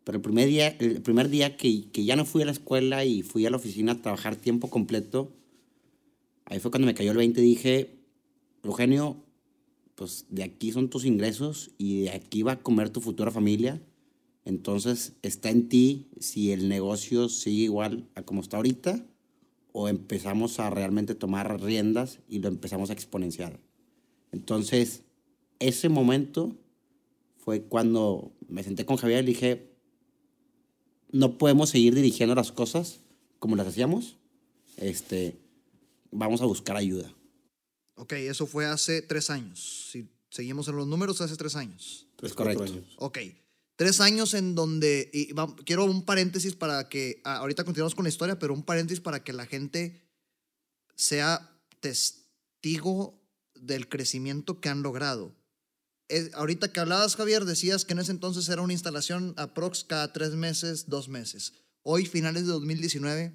[0.03, 3.05] Pero el primer día, el primer día que, que ya no fui a la escuela
[3.05, 5.31] y fui a la oficina a trabajar tiempo completo,
[6.45, 7.91] ahí fue cuando me cayó el 20 y dije,
[8.63, 9.17] Eugenio,
[10.01, 13.79] pues de aquí son tus ingresos y de aquí va a comer tu futura familia.
[14.45, 19.05] Entonces está en ti si el negocio sigue igual a como está ahorita
[19.73, 23.59] o empezamos a realmente tomar riendas y lo empezamos a exponenciar.
[24.31, 25.03] Entonces,
[25.59, 26.57] ese momento
[27.37, 29.69] fue cuando me senté con Javier y dije,
[31.11, 33.01] no podemos seguir dirigiendo las cosas
[33.37, 34.17] como las hacíamos.
[34.77, 35.37] Este,
[36.09, 37.13] vamos a buscar ayuda.
[38.01, 39.89] Ok, eso fue hace tres años.
[39.91, 42.07] Si seguimos en los números, hace tres años.
[42.23, 42.63] Es correcto.
[42.63, 42.85] Años.
[42.97, 43.19] Ok,
[43.77, 48.03] Tres años en donde, y va- quiero un paréntesis para que, ah, ahorita continuamos con
[48.03, 50.07] la historia, pero un paréntesis para que la gente
[50.95, 53.19] sea testigo
[53.55, 55.35] del crecimiento que han logrado.
[56.09, 60.13] Es- ahorita que hablabas, Javier, decías que en ese entonces era una instalación aprox cada
[60.13, 61.53] tres meses, dos meses.
[61.81, 63.33] Hoy, finales de 2019,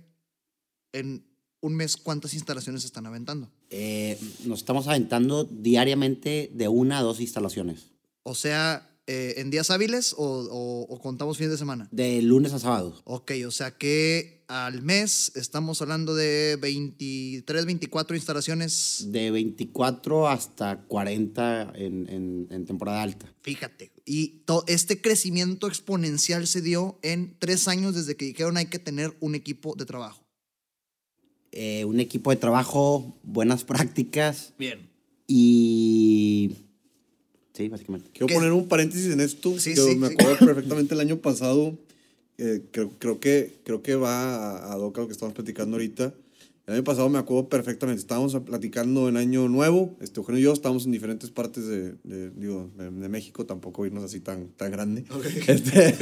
[0.92, 1.26] en
[1.66, 3.50] un mes, ¿cuántas instalaciones se están aventando?
[3.70, 7.90] Eh, nos estamos aventando diariamente de una a dos instalaciones,
[8.22, 11.88] O sea, eh, ¿en días hábiles o, o- o contamos fines de semana?
[11.92, 13.00] de lunes a sábado.
[13.04, 19.04] Ok, o sea que al mes estamos hablando de 23, 24 instalaciones.
[19.08, 23.32] De 24 hasta 40 en, en- en temporada alta.
[23.42, 23.92] Fíjate.
[24.04, 29.16] Y este crecimiento exponencial se dio en tres años desde que dijeron hay que tener
[29.20, 30.25] un equipo de trabajo.
[31.58, 34.90] Eh, un equipo de trabajo, buenas prácticas Bien.
[35.26, 36.54] y...
[37.54, 38.10] Sí, básicamente.
[38.12, 38.34] Quiero ¿Qué?
[38.34, 39.58] poner un paréntesis en esto.
[39.58, 40.14] Sí, que sí, me sí.
[40.18, 41.78] acuerdo perfectamente el año pasado.
[42.36, 46.12] eh, creo, creo, que, creo que va a, a Doca lo que estamos platicando ahorita.
[46.66, 48.00] El año pasado me acuerdo perfectamente.
[48.00, 49.96] Estábamos platicando en Año Nuevo.
[50.00, 53.46] Este, Eugenio y yo estábamos en diferentes partes de, de, digo, de, de México.
[53.46, 55.04] Tampoco irnos así tan, tan grande.
[55.46, 55.94] Este,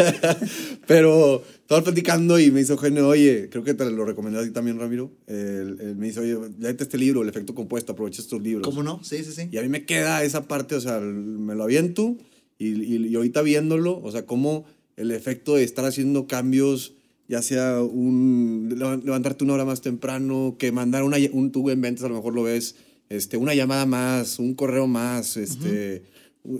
[0.86, 4.52] pero estábamos platicando y me dice Eugenio, oye, creo que te lo recomendé a ti
[4.52, 5.12] también, Ramiro.
[5.26, 7.92] Él- él me dice, oye, léete este libro, El efecto compuesto.
[7.92, 8.66] Aprovecha estos libros.
[8.66, 9.04] ¿Cómo no?
[9.04, 9.48] Sí, sí, sí.
[9.52, 12.16] Y a mí me queda esa parte, o sea, me lo aviento
[12.58, 14.64] y, y, y ahorita viéndolo, o sea, cómo
[14.96, 16.94] el efecto de estar haciendo cambios,
[17.28, 21.80] ya sea un leva- levantarte una hora más temprano, que mandar una, un tubo en
[21.80, 22.76] ventas, a lo mejor lo ves,
[23.08, 26.02] este, una llamada más, un correo más, este,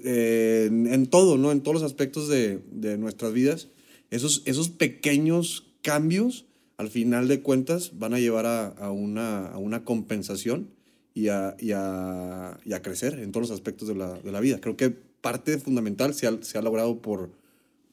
[0.05, 1.53] eh, en, en todo, ¿no?
[1.53, 3.69] En todos los aspectos de, de nuestras vidas.
[4.11, 6.47] Esos, esos pequeños cambios,
[6.77, 10.69] al final de cuentas, van a llevar a, a una, a una compensación
[11.15, 14.41] y a, y a, y a crecer en todos los aspectos de la, de la
[14.41, 14.61] vida.
[14.61, 17.31] Creo que parte fundamental se ha, se ha logrado por,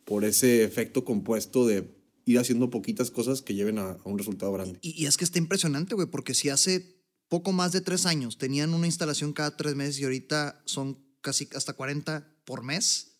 [0.05, 1.85] por ese efecto compuesto de
[2.25, 4.79] ir haciendo poquitas cosas que lleven a, a un resultado grande.
[4.81, 8.37] Y, y es que está impresionante, güey, porque si hace poco más de tres años
[8.37, 13.11] tenían una instalación cada tres meses y ahorita son casi hasta 40 por mes,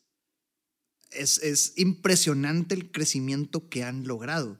[1.12, 4.60] es, es impresionante el crecimiento que han logrado.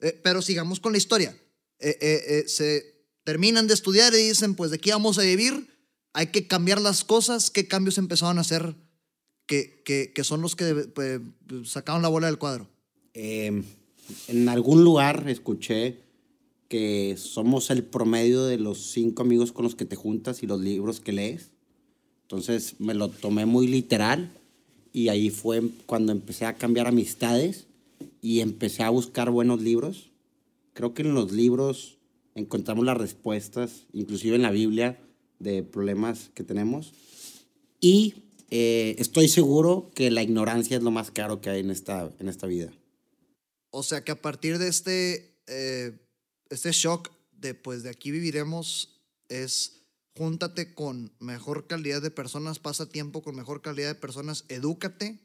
[0.00, 1.36] Eh, pero sigamos con la historia.
[1.78, 5.68] Eh, eh, eh, se terminan de estudiar y dicen, pues de aquí vamos a vivir,
[6.12, 7.50] hay que cambiar las cosas.
[7.50, 8.76] ¿Qué cambios empezaron a hacer
[9.46, 11.20] que, que, que son los que pues,
[11.64, 12.70] sacaron la bola del cuadro?
[13.14, 13.62] Eh,
[14.28, 15.98] en algún lugar escuché
[16.68, 20.60] que somos el promedio de los cinco amigos con los que te juntas y los
[20.60, 21.50] libros que lees.
[22.22, 24.30] Entonces me lo tomé muy literal
[24.92, 27.66] y ahí fue cuando empecé a cambiar amistades
[28.20, 30.10] y empecé a buscar buenos libros.
[30.72, 31.98] Creo que en los libros
[32.34, 34.98] encontramos las respuestas, inclusive en la Biblia,
[35.38, 36.92] de problemas que tenemos.
[37.80, 38.14] Y
[38.50, 42.28] eh, estoy seguro que la ignorancia es lo más caro que hay en esta, en
[42.28, 42.72] esta vida.
[43.76, 45.98] O sea que a partir de este, eh,
[46.48, 49.80] este shock de pues de aquí viviremos es
[50.16, 55.18] júntate con mejor calidad de personas, pasa tiempo con mejor calidad de personas, edúcate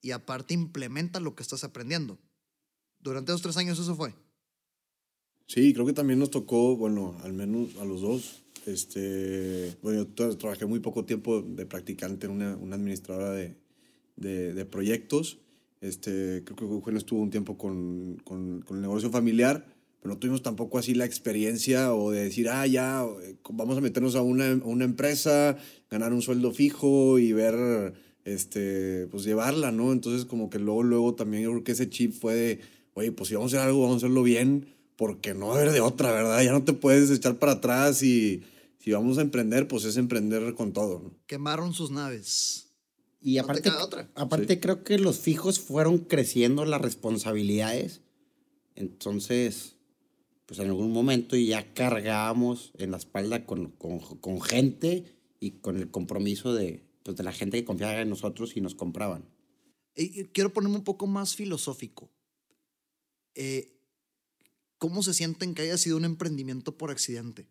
[0.00, 2.20] y aparte implementa lo que estás aprendiendo.
[3.00, 4.14] Durante esos tres años eso fue.
[5.48, 8.44] Sí, creo que también nos tocó, bueno, al menos a los dos.
[8.64, 13.56] Este, bueno, yo tra- trabajé muy poco tiempo de practicante en una, una administradora de,
[14.54, 15.38] de proyectos.
[15.80, 19.66] Este, creo que Eugenio estuvo un tiempo con, con, el negocio familiar,
[20.00, 23.80] pero no tuvimos tampoco así la experiencia o de decir, ah, ya, eh, vamos a
[23.80, 25.56] meternos a una, una empresa,
[25.90, 29.92] ganar un sueldo fijo y ver, este, pues llevarla, ¿no?
[29.92, 32.60] Entonces como que luego, luego también yo creo que ese chip fue de,
[32.94, 35.60] oye, pues si vamos a hacer algo, vamos a hacerlo bien, porque no va a
[35.60, 36.42] haber de otra, ¿verdad?
[36.42, 38.42] Ya no te puedes echar para atrás y
[38.78, 41.12] si vamos a emprender, pues es emprender con todo, ¿no?
[41.26, 42.65] Quemaron sus naves.
[43.20, 44.10] Y No te aparte, queda otra.
[44.14, 44.60] aparte Sí.
[44.60, 48.02] creo que los fijos fueron creciendo las responsabilidades.
[48.74, 49.76] Entonces,
[50.46, 55.76] pues en algún momento ya cargábamos en la espalda con, con, con gente y con
[55.78, 59.28] el compromiso de, pues, de la gente que confiaba en nosotros y nos compraban.
[59.94, 62.10] Y y quiero ponerme un poco más filosófico.
[63.34, 63.72] Eh,
[64.78, 67.48] ¿Cómo se sienten que haya sido un emprendimiento por accidente?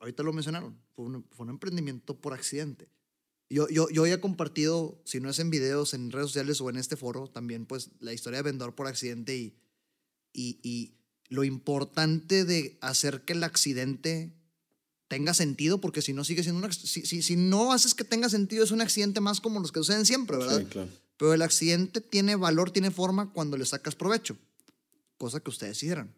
[0.00, 2.88] Ahorita lo mencionaron, fue un, fue un emprendimiento por accidente.
[3.52, 6.78] Yo, yo, yo he compartido, si no es en videos, en redes sociales o en
[6.78, 9.54] este foro, también pues la historia de vendedor por accidente y,
[10.32, 10.94] y, y
[11.28, 14.32] lo importante de hacer que el accidente
[15.06, 18.30] tenga sentido, porque si no sigue siendo un, si, si, si no haces que tenga
[18.30, 20.60] sentido, es un accidente más como los que suceden siempre, ¿verdad?
[20.60, 20.88] Sí, claro.
[21.18, 24.38] Pero el accidente tiene valor, tiene forma cuando le sacas provecho,
[25.18, 26.14] cosa que ustedes hicieron.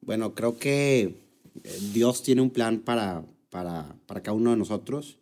[0.00, 1.24] Bueno, creo que
[1.64, 5.19] eh, Dios tiene un plan para, para, para cada uno de nosotros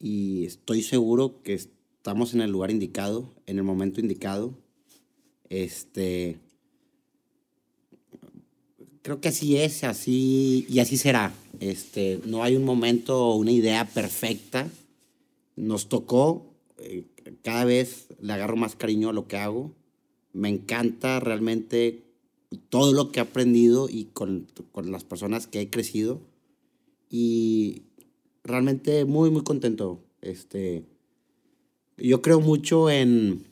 [0.00, 4.54] y estoy seguro que estamos en el lugar indicado, en el momento indicado.
[5.48, 6.38] Este,
[9.02, 11.32] creo que así es, así y así será.
[11.60, 14.68] Este, no hay un momento o una idea perfecta.
[15.56, 16.46] Nos tocó,
[16.78, 17.04] eh,
[17.42, 19.72] cada vez le agarro más cariño a lo que hago.
[20.32, 22.04] Me encanta realmente
[22.68, 26.20] todo lo que he aprendido y con, con las personas que he crecido.
[27.10, 27.82] Y
[28.48, 30.00] realmente muy, muy contento.
[30.20, 30.84] Este,
[31.96, 33.44] yo creo mucho en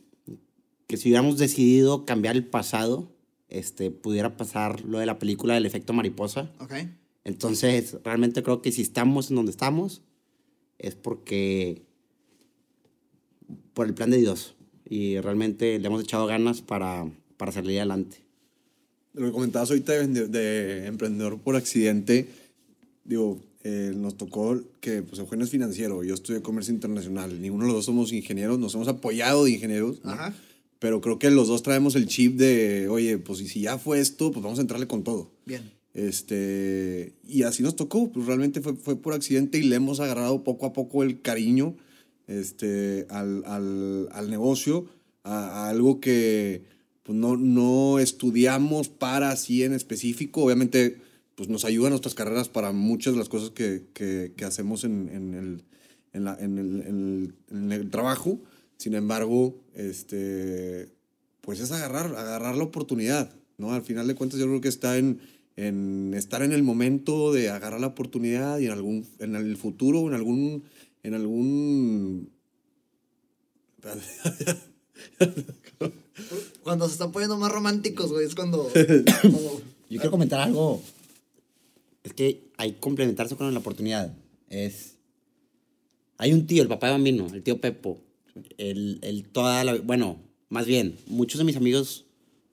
[0.87, 3.13] que si hubiéramos decidido cambiar el pasado,
[3.49, 6.51] este, pudiera pasar lo de la película del efecto mariposa.
[6.61, 6.75] Ok.
[7.25, 10.03] Entonces, realmente creo que si estamos en donde estamos,
[10.79, 11.83] es porque
[13.75, 14.55] por el plan de Dios.
[14.89, 18.19] Y realmente le hemos echado ganas para, para salir adelante.
[19.13, 22.29] Lo que comentabas ahorita de, de emprendedor por accidente,
[23.05, 27.69] digo, eh, nos tocó que pues, Eugenio es financiero, yo estudié comercio internacional, ninguno de
[27.71, 30.13] los dos somos ingenieros, nos hemos apoyado de ingenieros, ¿no?
[30.13, 30.33] Ajá.
[30.79, 33.99] pero creo que los dos traemos el chip de, oye, pues y si ya fue
[33.99, 35.33] esto, pues vamos a entrarle con todo.
[35.47, 35.63] Bien.
[35.95, 40.45] Este, y así nos tocó, pues realmente fue, fue por accidente y le hemos agarrado
[40.45, 41.77] poco a poco el cariño
[42.29, 44.87] este, al, al, al negocio,
[45.25, 46.63] a, a algo que
[47.03, 50.45] pues, no, no estudiamos para así en específico.
[50.45, 50.99] Obviamente,
[51.37, 55.09] pues nos ayuda nuestras carreras para muchas de las cosas que, que, que hacemos en,
[55.13, 55.65] en, el,
[56.13, 58.41] en, la- en el, en el- en el trabajo.
[58.79, 60.89] Sin embargo, este,
[61.43, 63.73] pues es agarrar, agarrar la oportunidad, ¿no?
[63.73, 65.21] Al final de cuentas yo creo que está en,
[65.57, 70.09] en estar en el momento de agarrar la oportunidad y en algún, en el futuro,
[70.09, 70.65] en algún,
[71.03, 72.31] en algún...
[76.63, 78.71] Cuando se están poniendo más románticos, güey, es cuando...
[79.89, 80.83] Yo quiero comentar algo.
[82.07, 84.17] Es que hay que complementarse con la oportunidad.
[84.49, 84.97] Es.
[86.19, 88.01] Hay un tío, el papá de Bambino, el tío Pepo.
[88.59, 89.77] Él, él toda.
[89.79, 90.17] Bueno,
[90.49, 92.07] más bien, muchos de mis amigos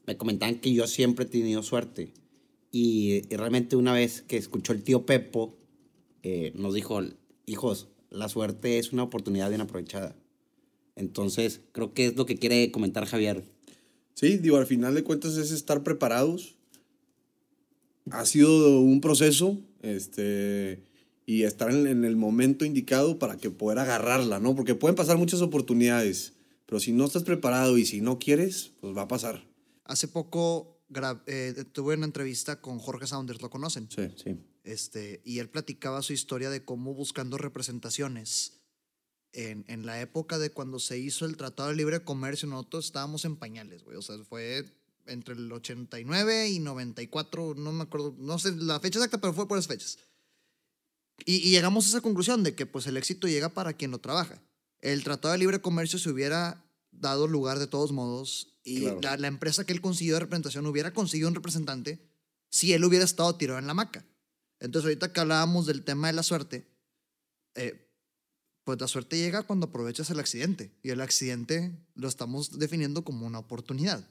[0.08, 2.14] me comentaban que yo siempre he tenido suerte.
[2.72, 5.56] Y, y realmente una vez que escuchó el tío Pepo,
[6.24, 7.00] eh, nos dijo:
[7.46, 10.16] Hijos, la suerte es una oportunidad bien aprovechada.
[10.96, 13.44] Entonces, creo que es lo que quiere comentar Javier.
[14.16, 16.56] Sí, digo, al final de cuentas es estar preparados.
[18.12, 20.84] Ha sido un proceso, este,
[21.26, 24.56] y estar en, en el momento indicado para que poder agarrarla, ¿no?
[24.56, 26.34] Porque pueden pasar muchas oportunidades,
[26.66, 29.46] pero si no estás preparado y si no quieres, pues va a pasar.
[29.86, 30.80] Hace poco
[31.28, 33.90] eh, tuve una entrevista con Jorge Saunders, ¿lo conocen?
[33.90, 34.10] Sí.
[34.16, 34.38] Sí.
[34.64, 38.62] Este, y él platicaba su historia de cómo buscando representaciones
[39.34, 43.26] en, en la época de cuando se hizo el Tratado de Libre Comercio, nosotros estábamos
[43.26, 43.98] en pañales, güey.
[43.98, 44.66] O sea, fue
[45.06, 49.48] entre el 89 y 94, no me acuerdo, no sé la fecha exacta, pero fue
[49.48, 49.98] por esas fechas.
[51.26, 54.00] Y, y llegamos a esa conclusión de que pues el éxito llega para quien lo
[54.00, 54.42] trabaja.
[54.82, 59.00] El Tratado de Libre Comercio se hubiera dado lugar de todos modos y Claro.
[59.02, 62.00] la, la empresa que él consiguió de representación hubiera conseguido un representante
[62.50, 64.06] si él hubiera estado tirado en la hamaca.
[64.60, 66.66] Entonces, ahorita que hablábamos del tema de la suerte,
[67.56, 67.90] eh,
[68.64, 70.72] pues la suerte llega cuando aprovechas el accidente.
[70.84, 74.08] Y el accidente lo estamos definiendo como una oportunidad.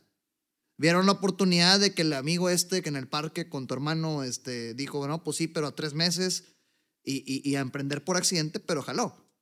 [0.83, 4.25] Vieron la oportunidad de que el amigo este que en el parque con tu hermano
[4.25, 6.57] este, dijo, bueno, pues sí, pero a tres meses
[7.05, 9.33] y, y- a emprender por accidente, pero jaló.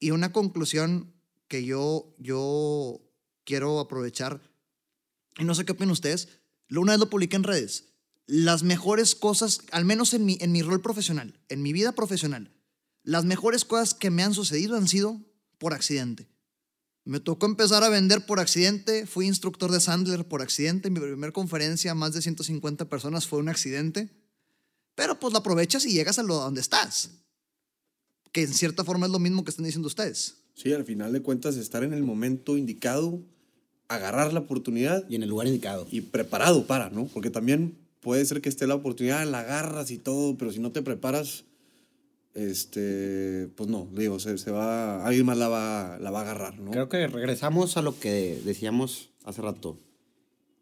[0.00, 1.14] Y una conclusión
[1.48, 3.02] que yo, yo
[3.44, 4.40] quiero aprovechar,
[5.38, 7.92] y no sé qué opinan ustedes, una vez lo publiqué en redes,
[8.24, 12.56] las mejores cosas, al menos en mi, en mi rol profesional, en mi vida profesional,
[13.02, 15.20] las mejores cosas que me han sucedido han sido
[15.58, 16.26] por accidente.
[17.06, 21.32] Me tocó empezar a vender por accidente, fui instructor de Sandler por accidente, mi primera
[21.32, 24.10] conferencia, más de 150 personas, fue un accidente,
[24.96, 27.10] pero pues lo aprovechas y llegas a lo donde estás,
[28.32, 30.38] que en cierta forma es lo mismo que están diciendo ustedes.
[30.54, 33.22] Sí, al final de cuentas estar en el momento indicado,
[33.86, 35.86] agarrar la oportunidad Y en el lugar indicado.
[35.92, 37.06] y preparado para, ¿no?
[37.06, 40.72] Porque también puede ser que esté la oportunidad, la agarras y todo, pero si no
[40.72, 41.44] te preparas,
[42.36, 46.58] este, pues no, digo, se, se va, alguien más la va, la va a agarrar,
[46.60, 46.70] ¿no?
[46.70, 49.80] Creo que regresamos a lo que decíamos hace rato.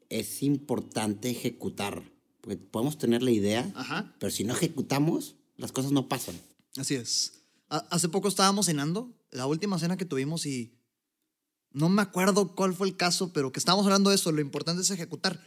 [0.09, 2.03] Es importante ejecutar.
[2.41, 4.15] Porque podemos tener la idea, Ajá.
[4.21, 6.37] pero si no ejecutamos, las cosas no pasan.
[6.77, 7.45] Así es.
[7.71, 10.75] Ha- Hace poco estábamos cenando, la última cena que tuvimos y
[11.73, 14.83] no me acuerdo cuál fue el caso, pero que estábamos hablando de eso, lo importante
[14.83, 15.41] es ejecutar.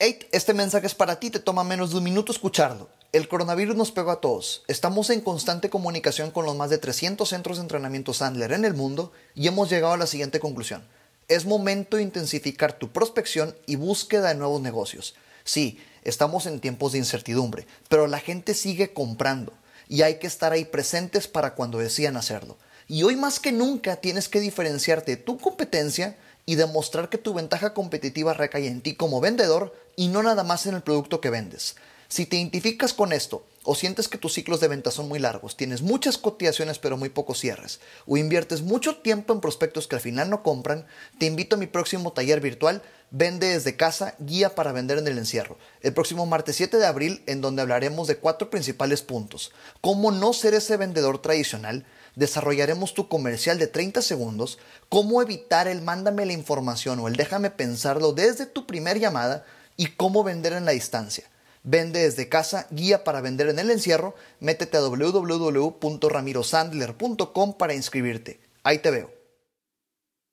[0.00, 2.88] Hey, este mensaje es para ti, te toma menos de un minuto escucharlo.
[3.12, 4.64] El coronavirus nos pegó a todos.
[4.66, 8.74] Estamos en constante comunicación con los más de 300 centros de entrenamiento Sandler en el
[8.74, 10.84] mundo y hemos llegado a la siguiente conclusión.
[11.28, 15.14] Es momento de intensificar tu prospección y búsqueda de nuevos negocios.
[15.44, 19.52] Sí, estamos en tiempos de incertidumbre, pero la gente sigue comprando
[19.88, 22.58] y hay que estar ahí presentes para cuando decidan hacerlo.
[22.88, 26.16] Y hoy más que nunca tienes que diferenciarte de tu competencia
[26.46, 30.66] y demostrar que tu ventaja competitiva recae en ti como vendedor y no nada más
[30.66, 31.76] en el producto que vendes.
[32.08, 35.56] Si te identificas con esto o sientes que tus ciclos de venta son muy largos,
[35.56, 40.02] tienes muchas cotizaciones pero muy pocos cierres, o inviertes mucho tiempo en prospectos que al
[40.02, 40.86] final no compran,
[41.18, 42.82] te invito a mi próximo taller virtual
[43.16, 45.56] Vende desde casa, guía para vender en el encierro.
[45.82, 49.52] El próximo martes 7 de abril, en donde hablaremos de cuatro principales puntos.
[49.80, 51.86] Cómo no ser ese vendedor tradicional,
[52.16, 57.50] desarrollaremos tu comercial de 30 segundos, cómo evitar el mándame la información o el déjame
[57.50, 59.44] pensarlo desde tu primer llamada
[59.76, 61.30] y cómo vender en la distancia.
[61.62, 64.14] Vende desde casa, guía para vender en el encierro.
[64.40, 68.40] Métete a www.ramirosandler.com para inscribirte.
[68.62, 69.10] Ahí te veo.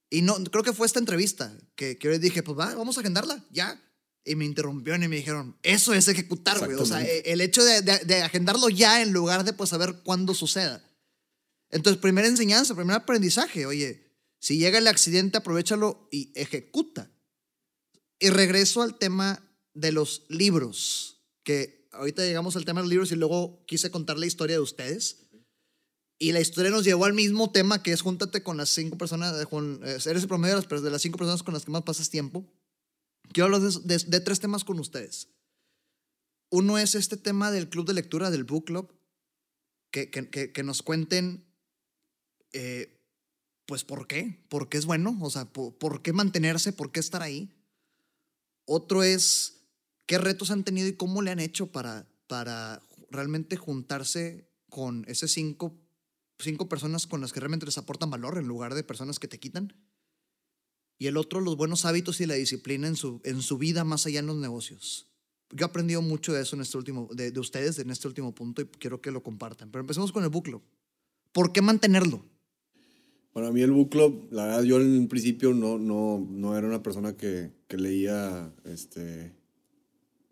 [0.10, 2.98] Y no, creo que fue esta entrevista que, que yo les dije, pues va, vamos
[2.98, 3.82] a agendarla, ya.
[4.26, 6.74] Y me interrumpieron y me dijeron, eso es ejecutar, güey.
[6.74, 10.84] O sea, el hecho de, de, agendarlo ya en lugar de pues saber cuándo suceda.
[11.70, 17.10] Entonces, primera enseñanza, primer aprendizaje, oye, si llega el accidente, aprovechalo y ejecuta.
[18.22, 19.44] Y regreso al tema
[19.74, 24.20] de los libros, que ahorita llegamos al tema de los libros y luego quise contar
[24.20, 25.28] la historia de ustedes.
[26.20, 29.44] Y la historia nos llevó al mismo tema que es júntate con las cinco personas,
[29.48, 32.46] con, eh, eres el promedio de las, cinco personas con las que más pasas tiempo.
[33.34, 35.30] Quiero hablar de, tres temas con ustedes.
[36.52, 38.94] Uno es este tema del club de lectura, del book club,
[39.90, 41.44] que, que, que nos cuenten,
[42.54, 43.02] eh,
[43.66, 44.46] pues, ¿por qué?
[44.48, 45.18] ¿Por qué es bueno?
[45.22, 46.72] O sea, ¿por, ¿por, qué mantenerse?
[46.72, 47.52] ¿Por qué estar ahí?
[48.66, 49.64] Otro es,
[50.06, 55.28] ¿qué retos han tenido y cómo le han hecho para, para realmente juntarse con ese
[55.28, 55.82] cinco
[56.42, 59.40] cinco personas con las que realmente les aportan valor en lugar de personas que te
[59.40, 59.74] quitan.
[60.98, 64.06] Y el otro, los buenos hábitos y la disciplina en su, en su vida más
[64.06, 65.08] allá en los negocios.
[65.52, 68.34] Yo he aprendido mucho de eso en este último, de, de ustedes en este último
[68.36, 69.72] punto y quiero que lo compartan.
[69.72, 70.64] Pero empecemos con el club.
[71.32, 72.26] ¿Por qué mantenerlo?
[73.34, 76.84] Para mí el book club, la verdad, yo en principio no, no, no era una
[76.84, 79.32] persona que, que leía este,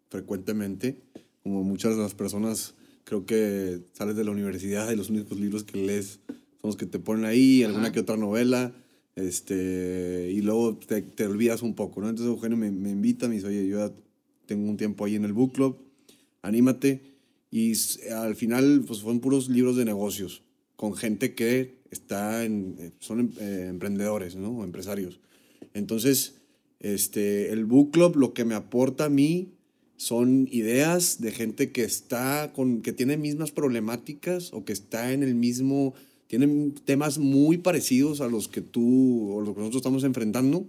[0.10, 1.02] frecuentemente,
[1.42, 2.76] como muchas de las personas
[3.06, 6.86] creo que sales de la universidad y los únicos libros que lees son los que
[6.86, 8.76] te ponen ahí, alguna que otra novela,
[9.16, 12.10] este, y luego te, te, olvidas un poco, ¿no?
[12.10, 13.94] Entonces Eugenio me, me invita, me dice, oye, yo ya
[14.46, 15.78] tengo un tiempo ahí en el book club,
[16.42, 17.02] anímate.
[17.50, 17.74] Y
[18.12, 20.44] al final, pues fueron puros libros de negocios,
[20.76, 24.64] con gente que está eh, son em, eh, emprendedores, ¿no?
[24.64, 25.20] Empresarios.
[25.74, 26.36] Entonces,
[26.80, 29.54] este, el book club lo que me aporta a mí
[29.98, 35.24] son ideas de gente que está con, que tiene mismas problemáticas o que está en
[35.24, 35.94] el mismo,
[36.28, 40.66] tienen temas muy parecidos a los que tú o los que nosotros estamos enfrentando,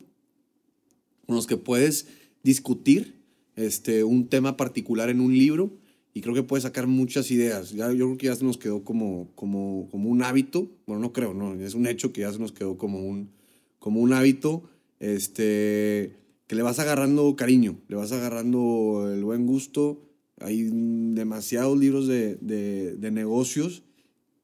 [1.26, 2.08] con los que puedes
[2.42, 3.20] discutir
[3.54, 5.70] este, un tema particular en un libro
[6.12, 7.70] y creo que puedes sacar muchas ideas.
[7.70, 11.12] Ya, yo creo que ya se nos quedó como, como, como un hábito, bueno, no
[11.12, 13.30] creo, no, es un hecho que ya se nos quedó como un,
[13.78, 14.64] como un hábito.
[14.98, 20.02] Este, que le vas agarrando cariño, le vas agarrando el buen gusto.
[20.40, 20.68] Hay
[21.14, 23.84] demasiados libros de, de, negocios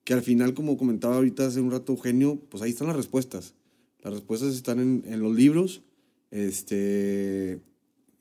[0.04, 3.54] que al final, como comentaba ahorita hace un rato Eugenio, pues ahí están las respuestas.
[4.02, 5.82] Las respuestas están en, en los libros.
[6.30, 7.60] Este,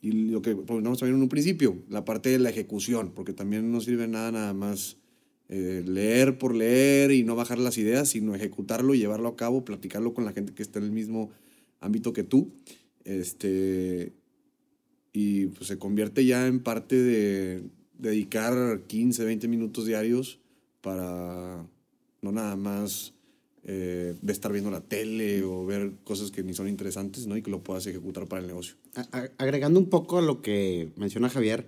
[0.05, 3.71] y lo que comentamos también en un principio, la parte de la ejecución, porque también
[3.71, 4.97] no sirve nada nada más
[5.49, 9.65] eh, leer por leer y no bajar las ideas, sino ejecutarlo y llevarlo a cabo,
[9.65, 11.31] platicarlo con la gente que está en el mismo
[11.79, 12.51] ámbito que tú.
[13.03, 14.13] Este,
[15.11, 17.63] y pues se convierte ya en parte de
[17.97, 20.39] dedicar 15, 20 minutos diarios
[20.81, 21.65] para
[22.21, 23.14] no nada más
[23.67, 27.35] eh, estar viendo la tele o ver cosas que ni son interesantes, ¿no?
[27.35, 28.75] Y que lo puedas ejecutar para el negocio.
[29.37, 31.67] Agregando un poco a lo que menciona Javier,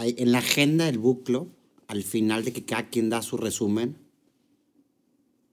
[0.00, 1.48] en la agenda del buclo,
[1.88, 3.96] al final de que cada quien da su resumen,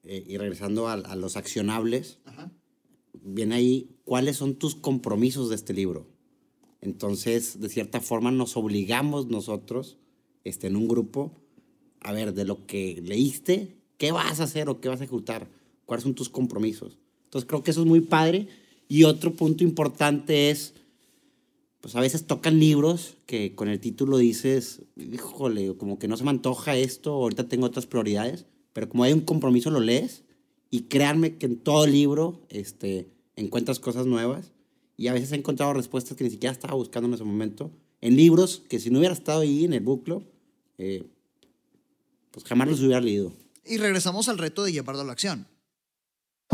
[0.04, 2.20] eh, y regresando a, a los accionables,
[3.22, 6.08] viene ahí cuáles son tus compromisos de este libro.
[6.82, 9.98] Entonces, de cierta forma, nos obligamos nosotros,
[10.44, 11.40] este, en un grupo,
[12.02, 15.47] a ver, de lo que leíste, ¿qué vas a hacer o qué vas a ejecutar?
[15.86, 16.97] ¿Cuáles son tus compromisos?
[17.24, 18.49] Entonces, creo que eso es muy padre.
[18.89, 20.74] Y otro punto importante es,
[21.80, 26.26] pues a veces tocan libros que con el título dices, híjole, como que no se
[26.26, 30.24] me antoja esto, ahorita tengo otras prioridades, pero como hay un compromiso lo lees
[30.70, 34.51] y créanme que en todo libro este, encuentras cosas nuevas
[34.97, 37.72] y a veces he encontrado respuestas que ni siquiera estaba buscando en ese momento.
[38.01, 40.26] En libros que si no hubiera estado ahí en el book club,
[40.78, 41.06] eh,
[42.32, 43.32] pues jamás los hubiera leído.
[43.66, 45.47] Y regresamos al reto de llevarlo a la acción.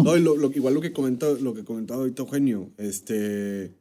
[0.03, 3.73] No, y lo, igual lo que, comenta, lo que comentaba ahorita Eugenio, este,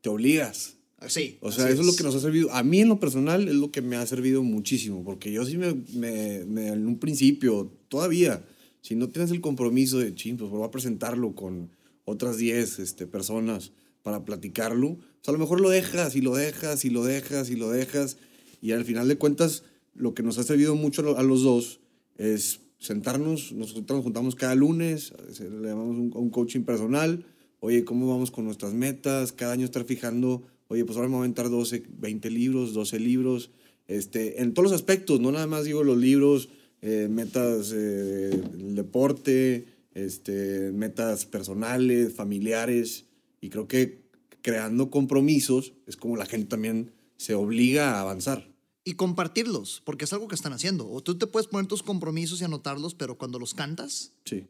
[0.00, 0.76] te obligas.
[1.06, 1.38] Sí.
[1.40, 1.86] O sea, eso es.
[1.86, 2.52] lo que nos ha servido.
[2.52, 5.56] A mí en lo personal es lo que me ha servido muchísimo, porque yo sí
[5.56, 8.44] me, me, me en un principio, todavía,
[8.80, 11.70] Si no tienes el compromiso de, ching, pues voy a presentarlo con
[12.04, 13.72] otras 10 este, personas
[14.02, 17.56] para platicarlo, pues a lo mejor lo dejas y lo dejas y lo dejas y
[17.56, 18.18] lo dejas.
[18.60, 19.62] Y al final de cuentas,
[19.94, 21.80] lo que nos ha servido mucho a los dos
[22.16, 27.24] es sentarnos, nosotros nos juntamos cada lunes, le llamamos un, un coaching personal,
[27.60, 29.32] oye, ¿cómo vamos con nuestras metas?
[29.32, 33.50] Cada año estar fijando, oye, pues ahora me a aventar 12, 20 libros, 12 libros,
[33.86, 36.48] este, en todos los aspectos, no nada más digo los libros,
[36.82, 43.06] eh, metas eh, deporte, este, metas personales, familiares,
[43.40, 44.04] y creo que
[44.42, 48.53] creando compromisos es como la gente también se obliga a avanzar.
[48.84, 50.88] Y compartirlos, porque es algo que están haciendo.
[50.90, 54.46] O tú te puedes poner tus compromisos y anotarlos, pero cuando los cantas, Sí.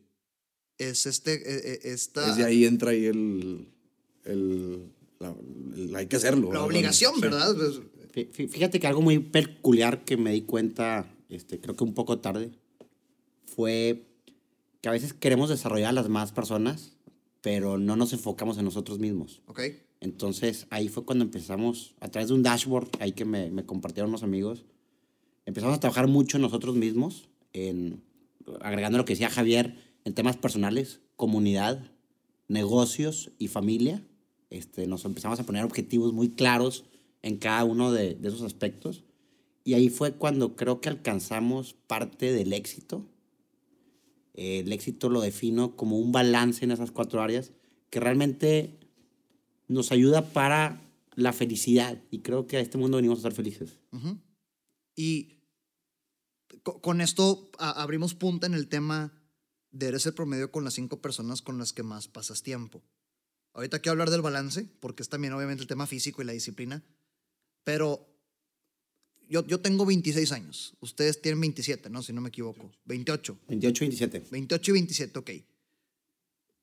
[0.79, 3.69] es este, eh, eh, esta, Desde ahí entra ahí el,
[4.25, 5.37] el, la-
[5.77, 6.53] el- hay que hacerlo.
[6.53, 7.21] la obligación, Sí.
[7.21, 7.55] ¿verdad?
[7.55, 7.81] Pues,
[8.13, 11.95] Fí- fí- Fíjate que algo muy peculiar que me di cuenta, este, creo que un
[11.95, 12.53] poco tarde,
[13.47, 14.05] fue
[14.81, 16.93] que a veces queremos desarrollar a las más personas,
[17.41, 19.43] pero no nos enfocamos en nosotros mismos.
[19.47, 19.61] ok.
[20.05, 24.11] Entonces ahí fue cuando empezamos, a través de un dashboard, ahí que me, me compartieron
[24.11, 24.67] unos amigos,
[25.47, 28.03] empezamos a trabajar mucho nosotros mismos, en,
[28.61, 31.91] agregando lo que decía Javier, en temas personales, comunidad,
[32.49, 34.07] negocios y familia.
[34.51, 36.85] Este, nos empezamos a poner objetivos muy claros
[37.23, 39.05] en cada uno de, de esos aspectos.
[39.65, 43.09] Y ahí fue cuando creo que alcanzamos parte del éxito.
[44.35, 47.53] Eh, el éxito lo defino como un balance en esas cuatro áreas
[47.89, 48.84] que realmente
[49.69, 50.81] nos ayuda para
[51.15, 52.03] la felicidad.
[52.11, 53.79] Y creo que a este mundo venimos a ser felices.
[53.93, 54.19] Ujú.
[54.97, 55.41] Y
[56.63, 59.13] co- con esto abrimos punta en el tema
[59.71, 62.83] de eres el promedio con las cinco personas con las que más pasas tiempo.
[63.55, 66.83] Ahorita quiero hablar del balance, porque es también obviamente el tema físico y la disciplina,
[67.65, 68.09] pero
[69.29, 72.03] yo, yo tengo 26 años, ustedes tienen 27, ¿no?
[72.03, 73.39] Si no me equivoco, 28.
[73.49, 74.25] 28, 27.
[74.31, 75.31] 28 y 27, ok.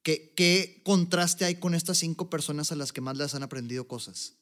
[0.03, 3.87] ¿Qué, ¿Qué contraste hay con estas cinco personas a las que más les han aprendido
[3.87, 4.35] cosas?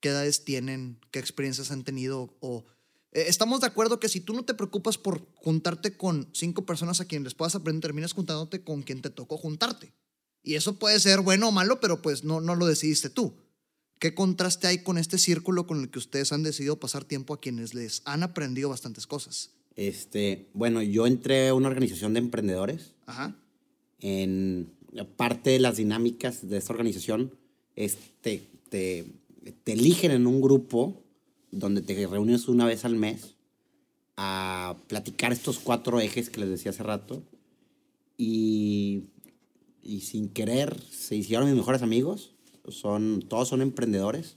[0.00, 0.98] ¿Qué edades tienen?
[1.10, 2.36] ¿Qué experiencias han tenido?
[2.40, 2.64] O,
[3.12, 7.00] eh, estamos de acuerdo que si tú no te preocupas por juntarte con cinco personas
[7.00, 9.92] a quienes les puedas aprender, terminas juntándote con quien te tocó juntarte.
[10.42, 13.34] Y eso puede ser bueno o malo, pero pues no, no lo decidiste tú.
[13.98, 17.40] ¿Qué contraste hay con este círculo con el que ustedes han decidido pasar tiempo a
[17.40, 19.50] quienes les han aprendido bastantes cosas?
[19.76, 22.94] Este, bueno, yo entré a una organización de emprendedores.
[23.04, 23.36] Ajá.
[23.98, 24.72] En
[25.16, 27.32] parte de las dinámicas de esta organización
[27.76, 28.42] es te,
[29.66, 31.02] eligen en un grupo
[31.50, 33.34] donde te reúnes una vez al mes
[34.16, 37.22] a platicar estos cuatro ejes que les decía hace rato.
[38.16, 39.04] Y,
[39.82, 42.34] y sin querer se hicieron mis mejores amigos.
[42.68, 44.36] Son, todos son emprendedores.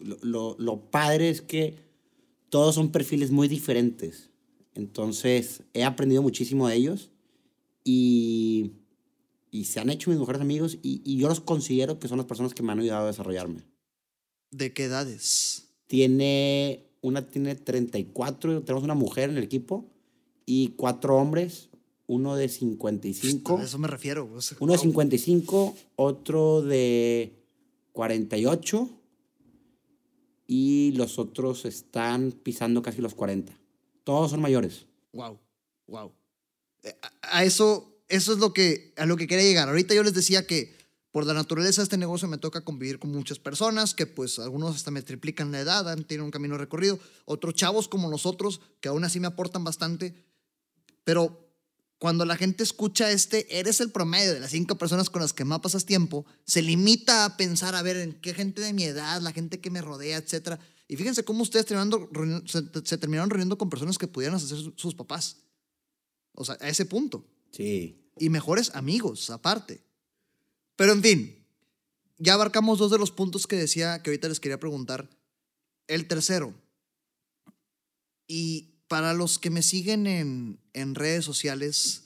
[0.00, 1.76] Lo, lo, lo padre es que
[2.48, 4.30] todos son perfiles muy diferentes.
[4.74, 7.10] Entonces, he aprendido muchísimo de ellos
[7.84, 8.72] y,
[9.54, 12.26] y se han hecho mis mejores amigos y, y yo los considero que son las
[12.26, 13.62] personas que me han ayudado a desarrollarme.
[14.50, 15.68] ¿De qué edades?
[15.86, 19.88] Tiene, una tiene 34, tenemos una mujer en el equipo
[20.44, 21.68] y cuatro hombres,
[22.08, 23.58] uno de 55.
[23.58, 24.28] A eso me refiero.
[24.34, 24.86] o sea, Uno de wow.
[24.86, 27.44] 55, otro de
[27.92, 28.88] 48
[30.48, 33.56] y los otros están pisando casi los 40.
[34.02, 34.86] Todos son mayores.
[35.12, 35.38] Wow,
[35.86, 36.10] wow.
[36.82, 39.68] Eh, a eso, eso es lo que, a lo que quería llegar.
[39.68, 40.76] Ahorita yo les decía que
[41.10, 44.74] por la naturaleza de este negocio me toca convivir con muchas personas, que pues algunos
[44.74, 49.04] hasta me triplican la edad, tienen un camino recorrido, otros chavos como nosotros, que aún
[49.04, 50.14] así me aportan bastante,
[51.04, 51.40] pero
[51.98, 55.44] cuando la gente escucha este, eres el promedio de las cinco personas con las que
[55.44, 59.20] más pasas tiempo, se limita a pensar, a ver, en qué gente de mi edad,
[59.22, 60.58] la gente que me rodea, etcétera.
[60.88, 62.10] Y fíjense cómo ustedes terminando
[62.46, 65.38] se, se terminaron reuniendo con personas que pudieran hacer su- sus papás.
[66.34, 67.24] O sea, a ese punto.
[67.52, 68.03] Sí.
[68.18, 69.82] Y mejores amigos, aparte.
[70.76, 71.46] Pero en fin,
[72.18, 75.08] ya abarcamos dos de los puntos que decía que ahorita les quería preguntar.
[75.86, 76.54] El tercero.
[78.26, 82.04] Y para los que me siguen en, en redes sociales,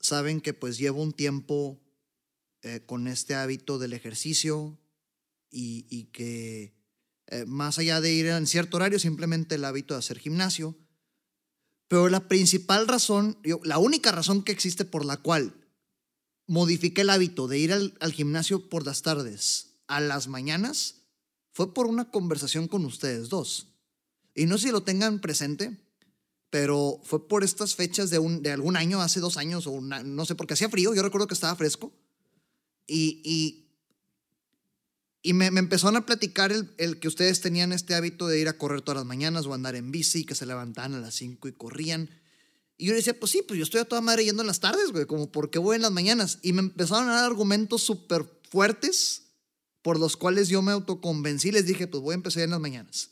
[0.00, 1.80] saben que pues llevo un tiempo
[2.62, 4.78] eh, con este hábito del ejercicio
[5.50, 6.74] y, y que
[7.28, 10.76] eh, más allá de ir en cierto horario, simplemente el hábito de hacer gimnasio.
[11.92, 15.52] Pero la principal razón, la única razón que existe por la cual
[16.46, 21.02] modifiqué el hábito de ir al, gimnasio por las tardes a las mañanas
[21.52, 23.74] fue por una conversación con ustedes dos.
[24.34, 25.76] Y no sé si lo tengan presente,
[26.48, 30.24] pero fue por estas fechas de, un, de algún año, hace dos años, o no
[30.24, 31.92] sé, porque hacía frío, yo recuerdo que estaba fresco.
[32.86, 33.61] Y,
[35.22, 38.48] y me, me empezaron a platicar el, el que ustedes tenían este hábito de ir
[38.48, 41.46] a correr todas las mañanas o andar en bici, que se levantaban a las 5
[41.48, 42.10] y corrían.
[42.76, 44.90] Y yo decía, pues sí, pues yo estoy a toda madre yendo en las tardes,
[44.90, 46.40] güey, como por qué voy en las mañanas.
[46.42, 49.22] Y me empezaron a dar argumentos súper fuertes
[49.82, 51.52] por los cuales yo me autoconvencí.
[51.52, 53.10] Les dije, pues voy a empezar en las mañanas.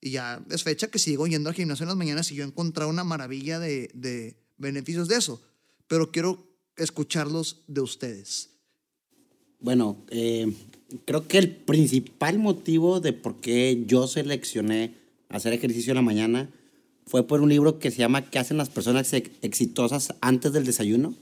[0.00, 2.46] Y ya es fecha que sigo yendo al gimnasio en las mañanas y yo he
[2.46, 5.42] encontrado una maravilla de, de beneficios de eso.
[5.86, 8.48] Pero quiero escucharlos de ustedes.
[9.58, 10.50] Bueno, eh,
[11.04, 14.94] creo que el principal motivo de por qué yo seleccioné
[15.28, 16.50] hacer ejercicio en la mañana
[17.06, 21.14] fue por un libro que se llama ¿Qué hacen las personas exitosas antes del desayuno?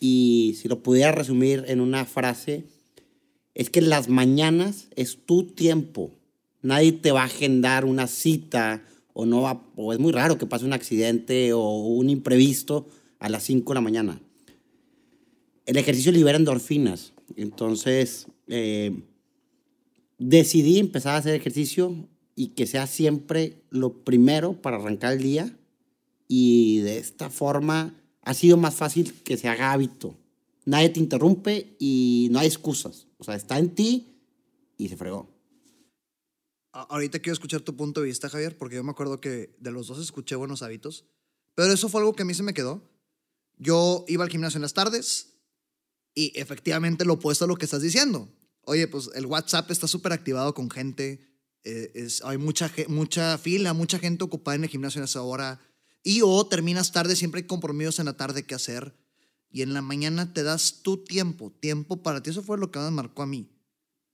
[0.00, 2.64] Y si lo pudiera resumir en una frase,
[3.54, 6.10] es que las mañanas es tu tiempo.
[6.62, 8.82] Nadie te va a agendar una cita
[9.12, 12.86] o no va, o es muy raro que pase un accidente o un imprevisto
[13.18, 14.20] a las 5 de la mañana.
[15.66, 17.12] El ejercicio libera endorfinas.
[17.36, 19.02] Entonces, eh,
[20.18, 25.58] decidí empezar a hacer ejercicio y que sea siempre lo primero para arrancar el día.
[26.28, 30.18] Y de esta forma ha sido más fácil que se haga hábito.
[30.66, 33.06] Nadie te interrumpe y no hay excusas.
[33.16, 34.18] O sea, está en ti
[34.76, 35.30] y se fregó.
[36.72, 39.86] Ahorita quiero escuchar tu punto de vista, Javier, porque yo me acuerdo que de los
[39.86, 41.06] dos escuché buenos hábitos,
[41.54, 42.82] pero eso fue algo que a mí se me quedó.
[43.56, 45.32] Yo iba al gimnasio en las tardes
[46.14, 48.28] y efectivamente lo opuesto a lo que estás diciendo.
[48.64, 51.20] Oye, pues el WhatsApp está súper activado con gente,
[51.64, 55.60] eh, es, hay mucha, mucha fila, mucha gente ocupada en el gimnasio en esa hora.
[56.02, 58.94] Y o terminas tarde, siempre hay compromisos en la tarde que hacer.
[59.50, 62.30] Y en la mañana te das tu tiempo, tiempo para ti.
[62.30, 63.48] Eso fue lo que me marcó a mí.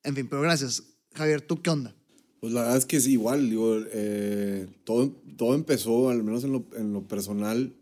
[0.02, 0.82] En fin, pero gracias.
[1.14, 1.94] Javier, ¿tú qué onda?
[2.40, 6.52] Pues la verdad es que es igual, digo, eh, todo, todo empezó, al menos en
[6.52, 7.74] lo, en lo personal,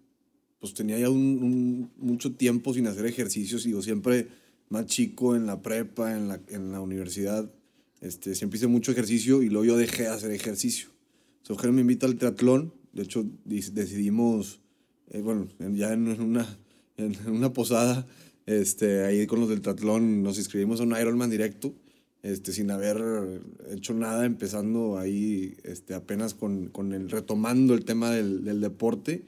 [0.59, 4.29] pues tenía ya un, mucho tiempo sin hacer ejercicios, digo, siempre
[4.69, 7.51] más chico en la prepa, en la, en la universidad,
[8.01, 10.89] este, siempre hice mucho ejercicio y luego yo dejé de hacer ejercicio.
[11.43, 12.73] Entonces, me invita al triatlón.
[12.93, 14.61] De hecho, decidimos,
[15.11, 16.59] eh, bueno, ya en una,
[16.97, 18.07] en una posada,
[18.47, 21.75] este, ahí con los del triatlón nos inscribimos a un Ironman directo,
[22.23, 23.03] este, sin haber
[23.71, 29.27] hecho nada, empezando ahí este, apenas con, con el, retomando el tema del, del deporte.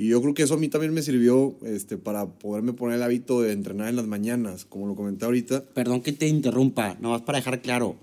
[0.00, 3.02] Y yo creo que eso a mí también me sirvió este, para poderme poner el
[3.02, 5.64] hábito de entrenar en las mañanas, como lo comenté ahorita.
[5.74, 7.96] Perdón que te interrumpa, nomás para dejar claro.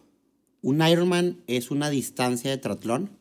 [0.61, 3.11] Un Ironman es una distancia de triatlón.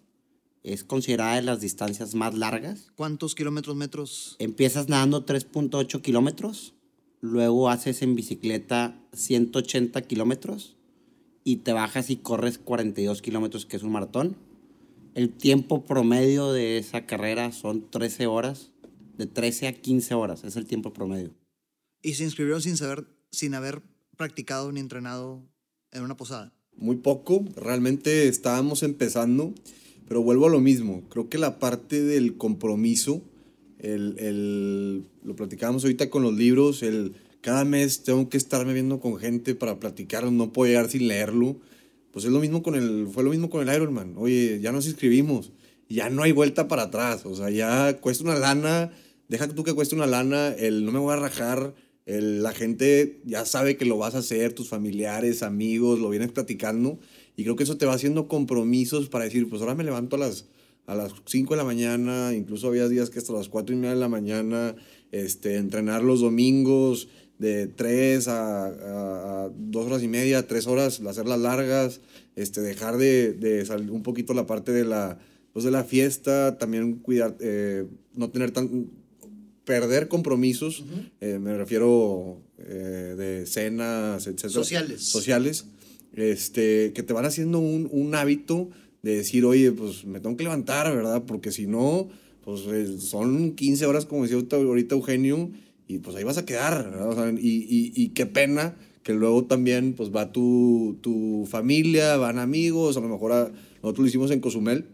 [0.65, 2.91] Es considerada de las distancias más largas.
[2.97, 4.35] ¿Cuántos kilómetros, metros?
[4.41, 6.75] Empiezas nadando 3.8 kilómetros,
[7.21, 10.77] luego haces en bicicleta 180 kilómetros
[11.45, 14.37] y te bajas y corres 42 kilómetros, que es un maratón
[15.15, 18.73] el tiempo promedio de esa carrera son 13 horas,
[19.17, 21.35] de 13 a 15 horas, es el tiempo promedio.
[22.03, 23.83] ¿Y se inscribieron sin saber, sin haber
[24.17, 25.43] practicado ni entrenado
[25.93, 26.53] en una posada?
[26.77, 29.55] Muy poco, realmente estábamos empezando,
[30.09, 31.03] pero vuelvo a lo mismo.
[31.09, 33.23] Creo que la parte del compromiso,
[33.79, 39.01] el, el, lo platicábamos ahorita con los libros, el cada mes tengo que estarme viendo
[39.01, 41.61] con gente para platicar, no puedo llegar sin leerlo
[42.15, 44.15] pues es lo mismo con el, fue lo mismo con el Ironman.
[44.17, 45.51] Oye, ya nos inscribimos,
[45.89, 47.27] ya no hay vuelta para atrás.
[47.27, 48.93] O sea, ya cuesta una lana,
[49.27, 51.75] deja tú que cueste una lana, el no me voy a rajar,
[52.07, 57.01] la gente ya sabe que lo vas a hacer, tus familiares, amigos, lo vienes platicando.
[57.37, 60.21] Y creo que eso te va haciendo compromisos para decir, pues ahora me levanto a
[60.21, 60.47] las,
[60.87, 63.95] a las 5 de la mañana, incluso había días que hasta las 4 y media
[63.95, 64.77] de la mañana,
[65.11, 67.09] este, entrenar los domingos,
[67.39, 72.01] de tres a, dos horas y media, tres horas, hacerlas largas,
[72.37, 75.19] este, dejar de, salir un poquito la parte de la,
[75.53, 78.89] pues de la fiesta, también cuidar, eh, no tener tan,
[79.65, 80.85] perder compromisos,
[81.21, 84.51] eh, me refiero eh, de cenas, etcétera.
[84.51, 85.03] Sociales.
[85.03, 85.67] Sociales,
[86.15, 88.71] este, que te van haciendo un, un hábito
[89.03, 91.25] de decir, oye, pues me tengo que levantar, ¿verdad?
[91.27, 92.09] Porque si no,
[92.43, 92.61] pues
[93.03, 95.51] son 15 horas, como decía ahorita Eugenio,
[95.87, 100.33] y pues ahí vas a quedar, y, y, qué pena que luego también pues va
[100.33, 104.87] tu, tu familia, van amigos, a lo mejor nosotros lo hicimos en Cozumel,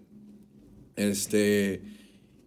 [0.97, 1.81] este,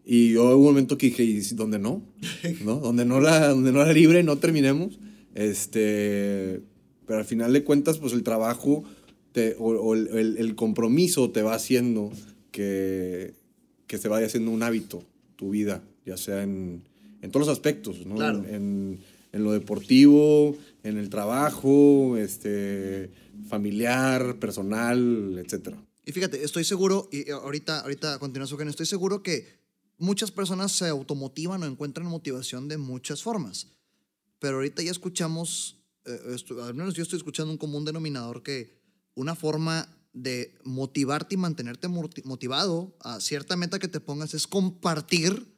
[0.06, 2.02] y yo hubo un momento que dije, ¿y dónde no?
[2.66, 2.80] ¿No?
[2.80, 5.00] Donde no la, donde no la libre, no terminemos,
[5.36, 6.62] este,
[7.08, 8.84] pero al final de cuentas pues el trabajo
[9.32, 12.12] te, o, el, el, compromiso te va haciendo
[12.52, 13.34] que,
[13.88, 15.04] que se vaya haciendo un hábito
[15.36, 16.84] tu vida, ya sea en
[17.24, 18.22] en todos los aspectos, ¿no?
[18.30, 19.00] En,
[19.32, 23.10] en, lo deportivo, en el trabajo, este,
[23.48, 25.76] familiar, personal, etc.
[26.06, 29.48] Y fíjate, estoy seguro, y ahorita, ahorita continúa su estoy seguro que
[29.98, 33.68] muchas personas se automotivan o encuentran motivación de muchas formas.
[34.40, 36.20] Pero ahorita ya escuchamos, eh,
[36.62, 38.78] al menos yo estoy escuchando un común denominador que
[39.16, 45.53] una forma de motivarte y mantenerte motivado a cierta meta que te pongas es compartir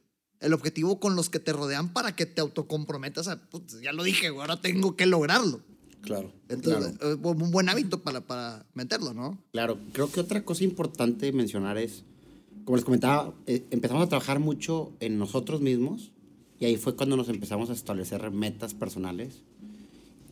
[0.46, 4.04] el objetivo con los que te rodean para que te autocomprometas a, pues, ya lo
[4.04, 5.60] dije, güey, ahora tengo que lograrlo.
[6.02, 6.32] Claro.
[6.48, 9.42] Entonces, eh, un buen hábito para, para meterlo, ¿no?
[9.52, 12.04] Claro, creo que otra cosa importante mencionar es,
[12.64, 16.12] como les comentaba, eh, empezamos a trabajar mucho en nosotros mismos
[16.60, 19.42] y ahí fue cuando nos empezamos a establecer metas personales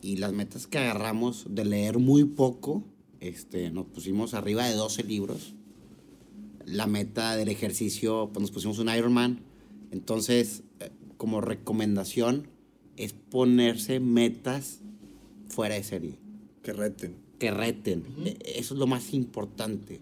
[0.01, 2.85] y las metas que agarramos de leer muy poco,
[3.19, 5.55] este, nos pusimos arriba de 12 libros.
[6.65, 9.41] La meta del ejercicio, pues nos pusimos un Ironman.
[9.91, 12.47] Entonces, eh, como recomendación,
[12.97, 14.79] es ponerse metas
[15.49, 16.19] fuera de serie.
[16.63, 17.15] Que reten.
[17.39, 18.05] Que reten.
[18.25, 20.01] E- Eso es lo más importante.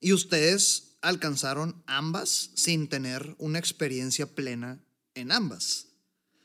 [0.00, 5.86] Y ustedes alcanzaron ambas sin tener una experiencia plena en ambas.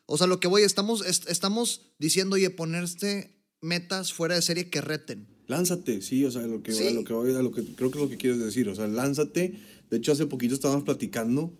[0.06, 4.70] O sea, lo que voy, estamos, est- estamos diciendo, oye, ponerse metas fuera de serie
[4.70, 5.28] que reten.
[5.48, 6.88] Lánzate, sí, o sea, lo que, Sí.
[6.88, 8.76] a lo que voy, a lo que creo que es lo que quieres decir, o
[8.76, 9.60] sea, lánzate.
[9.90, 11.54] De hecho, hace poquito estábamos platicando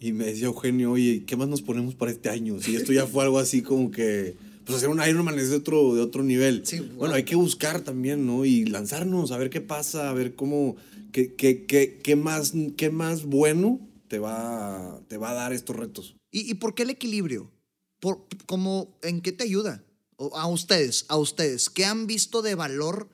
[0.00, 2.60] y me decía Eugenio, oye, ¿qué más nos ponemos para este año?
[2.60, 5.94] Si esto ya fue algo así como que, pues hacer un Ironman es de otro,
[5.94, 6.62] de otro nivel.
[6.64, 8.44] Sí, bueno, hay que buscar también, ¿no?
[8.44, 10.76] Y lanzarnos, a ver qué pasa, a ver cómo,
[11.12, 15.74] qué, qué, qué, qué más, qué más bueno te va, te va a dar estos
[15.76, 16.16] retos.
[16.30, 17.50] ¿Y, y por qué el equilibrio?
[18.00, 19.84] Por, como, ¿En qué te ayuda?
[20.34, 23.08] A ustedes, a ustedes, ¿qué han visto de valor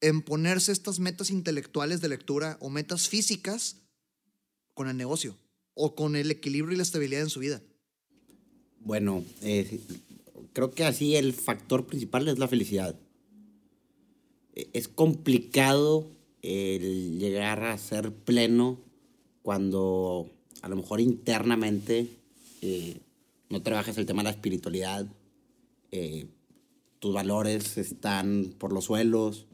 [0.00, 3.76] en ponerse estas metas intelectuales de lectura o metas físicas
[4.74, 5.36] con el negocio?
[5.80, 7.62] O con el equilibrio y la estabilidad en su vida.
[8.80, 9.78] Bueno, eh,
[10.52, 12.98] creo que así el factor principal es la felicidad.
[14.54, 16.10] Eh, Es complicado
[16.42, 18.80] el llegar a ser pleno
[19.42, 20.28] cuando
[20.62, 22.08] a lo mejor internamente
[22.60, 22.98] eh,
[23.48, 25.06] no trabajas el tema de la espiritualidad,
[25.92, 26.26] eh,
[26.98, 29.46] tus valores están por los suelos,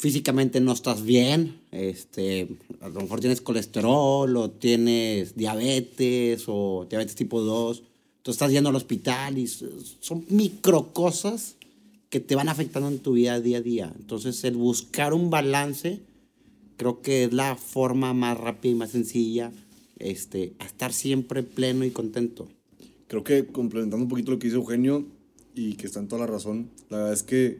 [0.00, 2.48] físicamente no estás bien, este,
[2.80, 7.82] a lo mejor tienes colesterol o tienes diabetes o diabetes tipo 2,
[8.22, 11.56] tú estás yendo al hospital y son micro cosas
[12.08, 13.92] que te van afectando en tu vida día a día.
[13.94, 16.00] Entonces, el buscar un balance
[16.78, 19.52] creo que es la forma más rápida y más sencilla
[19.98, 22.48] este, a estar siempre pleno y contento.
[23.06, 25.04] Creo que complementando un poquito lo que dice Eugenio
[25.54, 27.58] y que está en toda la razón, la verdad es que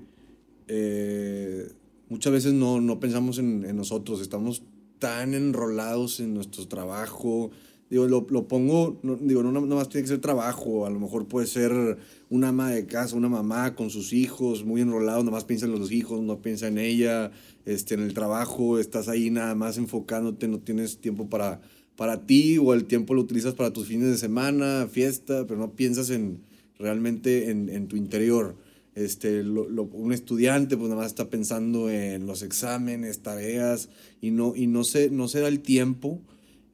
[0.69, 1.71] eh,
[2.11, 4.63] muchas veces no, no pensamos en, nosotros, estamos
[4.99, 7.51] tan enrolados en nuestro trabajo.
[7.89, 11.01] Digo, lo, lo pongo, no, digo, no nada más tiene que ser trabajo, a lo
[11.01, 11.99] mejor puede ser
[12.29, 15.73] una ama de casa, una mamá con sus hijos, muy enrolado, nada más piensa en
[15.73, 17.33] los hijos, no piensa en ella,
[17.65, 21.63] este, en el trabajo, estás ahí nada más enfocándote, no tienes tiempo para,
[21.97, 25.73] para ti o el tiempo lo utilizas para tus fines de semana, fiesta, pero no
[25.75, 26.43] piensas en
[26.79, 28.57] realmente en, en tu interior.
[28.95, 33.89] Este, lo- lo- un estudiante pues nada más está pensando en los exámenes, tareas
[34.21, 36.21] y no, y no, se, no se da el tiempo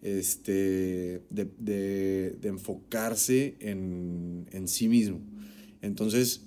[0.03, 5.21] este, de, de- de enfocarse en, en sí mismo.
[5.83, 6.43] Entonces,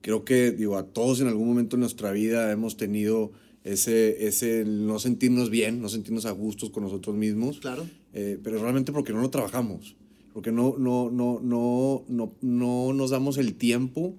[0.00, 3.32] creo que digo, a todos en algún momento de nuestra vida hemos tenido
[3.64, 7.58] ese, ese no sentirnos bien, no sentirnos a gustos con nosotros mismos.
[7.60, 7.86] Claro.
[8.12, 9.96] Eh, pero realmente porque no lo trabajamos,
[10.32, 14.14] porque no, no, no, no, no, no nos damos el tiempo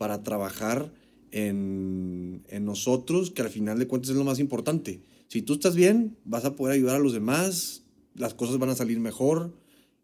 [0.00, 0.90] para trabajar
[1.30, 5.02] en, en nosotros, que al final de cuentas es lo más importante.
[5.28, 7.82] Si tú estás bien, vas a poder ayudar a los demás,
[8.14, 9.54] las cosas van a salir mejor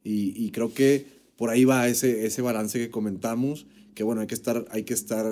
[0.05, 1.07] y, y creo que
[1.38, 4.92] por ahí va ese, ese balance que comentamos, que bueno, hay que estar, hay que
[4.92, 5.24] estar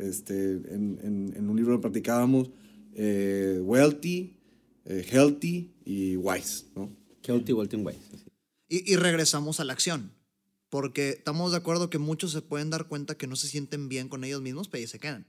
[0.00, 2.50] este, en, en, en un libro que platicábamos,
[2.94, 4.34] eh, wealthy,
[4.84, 6.90] eh, healthy y wise, ¿no?
[7.22, 7.98] Healthy Walking Ways.
[8.68, 10.10] Y, y regresamos a la acción.
[10.70, 14.08] Porque estamos de acuerdo que muchos se pueden dar cuenta que no se sienten bien
[14.08, 15.26] con ellos mismos, pero ahí se quedan.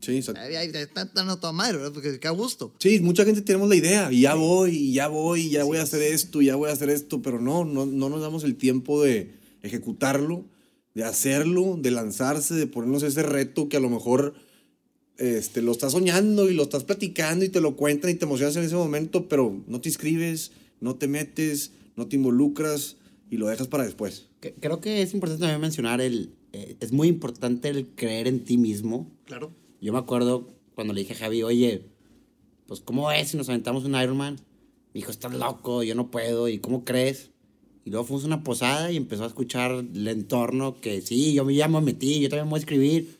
[0.00, 0.42] Sí, exacto.
[0.42, 1.92] Están a toda madre, ¿verdad?
[1.92, 2.74] Porque qué a gusto.
[2.80, 5.78] Sí, mucha gente tenemos la idea, y ya voy, y ya voy, y ya voy
[5.78, 8.42] a hacer esto, y ya voy a hacer esto, pero no, no, no nos damos
[8.42, 10.44] el tiempo de ejecutarlo,
[10.94, 14.34] de hacerlo, de lanzarse, de ponernos ese reto que a lo mejor
[15.18, 18.56] este, lo estás soñando y lo estás platicando y te lo cuentan y te emocionas
[18.56, 22.96] en ese momento, pero no te inscribes, no te metes, no te involucras
[23.32, 24.26] y lo dejas para después.
[24.40, 26.34] Que- Creo que es importante también mencionar el...
[26.52, 29.10] eh, es muy importante el creer en ti mismo.
[29.24, 29.50] Claro.
[29.80, 31.86] Yo me acuerdo cuando le dije a Javi, oye,
[32.66, 34.34] pues ¿cómo es si nos aventamos un Ironman?
[34.34, 37.30] Me dijo, estás loco, yo no puedo, ¿y cómo crees?
[37.84, 41.44] Y luego fuimos a una posada y empezó a escuchar el entorno que sí, yo
[41.44, 43.18] me ya me metí, yo también voy a escribir.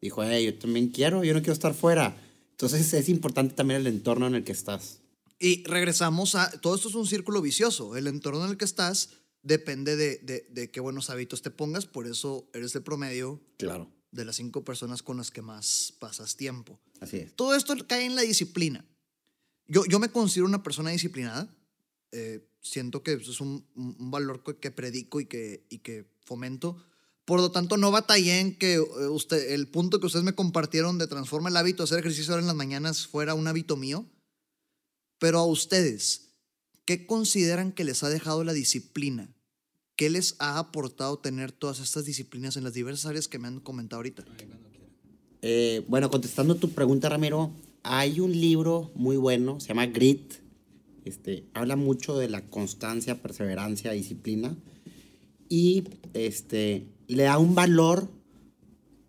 [0.00, 2.16] Dijo, hey, yo también quiero, yo no quiero estar fuera.
[2.52, 5.00] Entonces es importante también el entorno en el que estás.
[5.40, 6.50] Y regresamos a.
[6.60, 7.96] Todo esto es un círculo vicioso.
[7.96, 9.10] El entorno en el que estás
[9.42, 11.86] depende de, de, de qué buenos hábitos te pongas.
[11.86, 13.90] Por eso eres el promedio Claro.
[14.10, 16.80] de las cinco personas con las que más pasas tiempo.
[17.00, 17.34] Así es.
[17.34, 18.84] Todo esto cae en la disciplina.
[19.66, 21.54] Yo, yo me considero una persona disciplinada.
[22.12, 26.82] eh, siento que es un, un- valor que, que predico y que, y que fomento.
[27.24, 30.96] Por lo tanto, no batallé en que eh, usted, el punto que ustedes me compartieron
[30.98, 34.06] de transforma el hábito de hacer ejercicio ahora en las mañanas fuera un hábito mío.
[35.18, 36.27] Pero a ustedes,
[36.88, 39.28] ¿qué consideran que les ha dejado la disciplina?
[39.94, 43.60] ¿Qué les ha aportado tener todas estas disciplinas en las diversas áreas que me han
[43.60, 44.24] comentado ahorita?
[45.42, 47.50] Eh, bueno, contestando tu pregunta, Ramiro,
[47.82, 50.36] hay un libro muy bueno, se llama Grit.
[51.04, 54.56] Este, habla mucho de la constancia, perseverancia, disciplina.
[55.50, 55.84] Y
[56.14, 58.08] este, le da un valor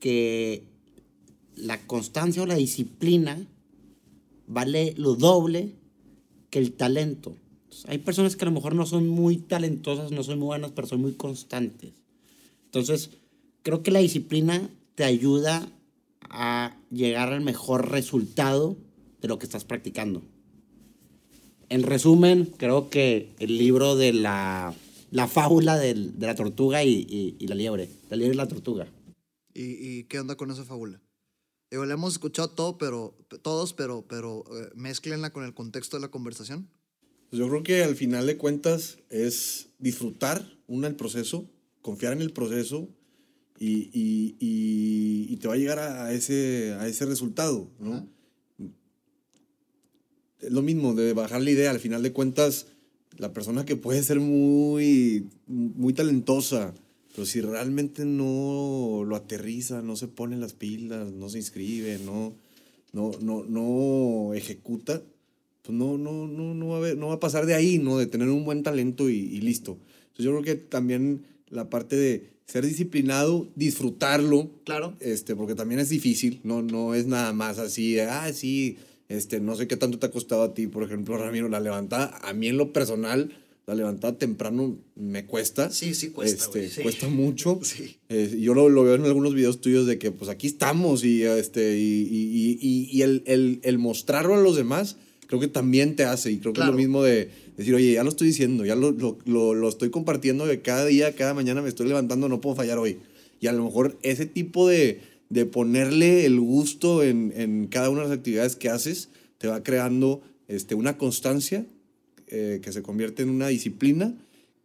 [0.01, 0.65] que
[1.55, 3.47] la constancia o la disciplina
[4.47, 5.75] vale lo doble
[6.49, 7.37] que el talento.
[7.87, 10.87] Hay personas que a lo mejor no son muy talentosas, no son muy buenas, pero
[10.87, 11.91] son muy constantes.
[12.65, 13.11] Entonces,
[13.63, 15.67] creo que la disciplina te ayuda
[16.29, 18.77] a llegar al mejor resultado
[19.21, 20.21] de lo que estás practicando.
[21.69, 24.73] En resumen, creo que el libro de la,
[25.11, 28.47] la fábula del- de la tortuga y, y- y la liebre, la liebre y la
[28.47, 28.87] tortuga.
[29.53, 29.63] ¿Y,
[29.99, 30.99] y qué onda con esa fábula?
[31.69, 36.01] Digo, la hemos escuchado todo, pero, todos, pero, pero eh, mézclenla con el contexto de
[36.01, 36.67] la conversación.
[37.29, 41.49] Pues yo creo que al final de cuentas es disfrutar, una, el proceso,
[41.81, 42.89] confiar en el proceso
[43.59, 47.93] y, y- y- y te va a llegar a, a ese, a ese resultado, ¿no?
[47.93, 48.05] Ajá.
[50.41, 52.67] Es lo mismo, de bajar la idea, al final de cuentas,
[53.17, 56.73] la persona que puede ser muy, muy talentosa,
[57.13, 62.33] pero si realmente no lo aterriza, no se pone las pilas, no se inscribe, no,
[62.93, 65.01] no, no, no ejecuta,
[65.69, 67.99] pues no, no, no, no, va a haber- no va a pasar de ahí, ¿no?
[67.99, 69.77] De tener un buen talento y, y listo.
[70.07, 74.95] Entonces yo creo que también la parte de ser disciplinado, disfrutarlo, Claro.
[74.99, 78.77] este, porque también es difícil, no, no es nada más así, de, ah, sí,
[79.09, 82.17] este, no sé qué tanto te ha costado a ti, por ejemplo, Ramiro, la levantada,
[82.23, 83.31] a mí en lo personal,
[83.67, 85.69] la levantada temprano me cuesta.
[85.69, 86.81] Sí, sí cuesta, Este, güey, sí.
[86.81, 87.59] Cuesta mucho.
[87.63, 87.97] Sí.
[88.09, 91.21] Eh, yo lo, lo veo en algunos videos tuyos de que pues aquí estamos y,
[91.21, 94.97] este, y, y- y- y el, el- el mostrarlo a los demás
[95.29, 96.71] creo que también te hace y creo que es Claro.
[96.73, 99.91] lo mismo de decir, oye, ya lo estoy diciendo, ya lo, lo, lo- lo estoy
[99.91, 102.97] compartiendo de cada día, cada mañana me estoy levantando, no puedo fallar hoy.
[103.39, 108.01] Y a lo mejor ese tipo de, de ponerle el gusto en, en cada una
[108.01, 111.63] de las actividades que haces te va creando este, una constancia
[112.27, 114.13] eh, que se convierte en una disciplina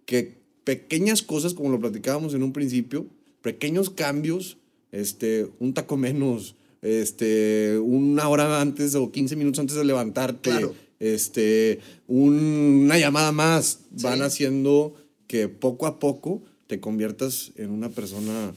[0.06, 0.32] que
[0.64, 3.06] pequeñas cosas, como lo platicábamos en un principio,
[3.42, 4.56] pequeños cambios,
[4.92, 6.54] este, un taco menos,
[6.84, 10.74] este, una hora antes o 15 minutos antes de levantarte, Claro.
[11.00, 14.22] este, un- una llamada más, van Sí.
[14.24, 14.94] haciendo
[15.26, 18.52] que poco a poco te conviertas en una persona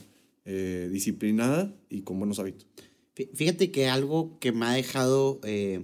[0.50, 2.66] eh, disciplinada y con buenos hábitos.
[3.14, 5.80] Fí- Fíjate que algo que me ha dejado, eh,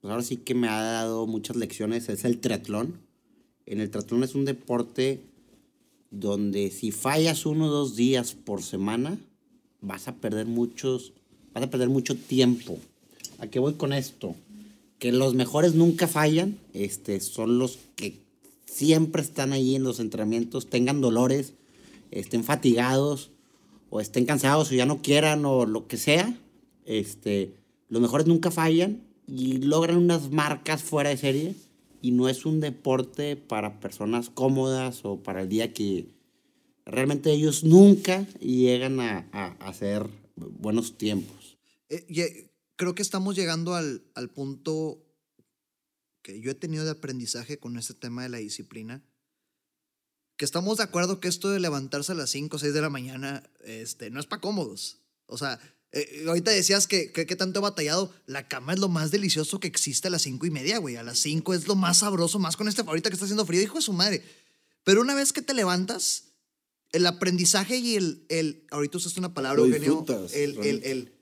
[0.00, 3.00] pues ahora sí que me ha dado muchas lecciones es el triatlón.
[3.66, 5.22] En el triatlón es un deporte
[6.10, 9.18] donde si fallas uno o dos días por semana,
[9.80, 11.12] vas a perder muchos,
[11.54, 12.78] vas a perder mucho tiempo.
[13.38, 14.34] ¿A qué voy con esto?
[14.98, 18.18] Que los mejores nunca fallan, este, son los que
[18.66, 21.54] siempre están ahí en los entrenamientos, tengan dolores,
[22.10, 23.30] estén fatigados,
[23.94, 26.36] o estén cansados o ya no quieran o lo que sea,
[26.84, 27.54] este,
[27.88, 31.54] los mejores nunca fallan y logran unas marcas fuera de serie
[32.02, 36.08] y no es un deporte para personas cómodas o para el día que
[36.84, 41.43] realmente ellos nunca llegan a, a hacer buenos tiempos.
[41.94, 45.00] Eh, eh, creo que estamos llegando al, al punto
[46.22, 49.04] que yo he tenido de aprendizaje con este tema de la disciplina.
[50.36, 52.90] Que estamos de acuerdo que esto de levantarse a las 5 o 6 de la
[52.90, 54.98] mañana este, no es para cómodos.
[55.26, 55.60] O sea,
[55.92, 58.12] eh, ahorita decías que, que, que tanto he batallado.
[58.26, 60.96] La cama es lo más delicioso que existe a las 5 y media, güey.
[60.96, 63.62] A las 5 es lo más sabroso, más con este ahorita que está haciendo frío,
[63.62, 64.24] hijo de su madre.
[64.82, 66.24] Pero una vez que te levantas,
[66.90, 68.24] el aprendizaje y el.
[68.28, 70.04] el ahorita usaste una palabra, Eugenio.
[70.32, 71.13] El, el, el,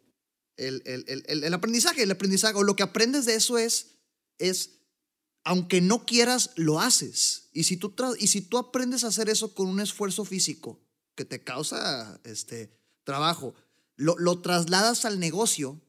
[0.56, 3.98] el, el, el, el- el aprendizaje, el aprendizaje, o lo que aprendes de eso es,
[4.38, 4.78] es,
[5.44, 7.48] aunque no quieras, lo haces.
[7.52, 10.80] Y si tú, y si tú aprendes a hacer eso con un esfuerzo físico
[11.14, 12.70] que te causa este,
[13.04, 13.54] trabajo,
[13.96, 15.80] lo, lo trasladas al negocio,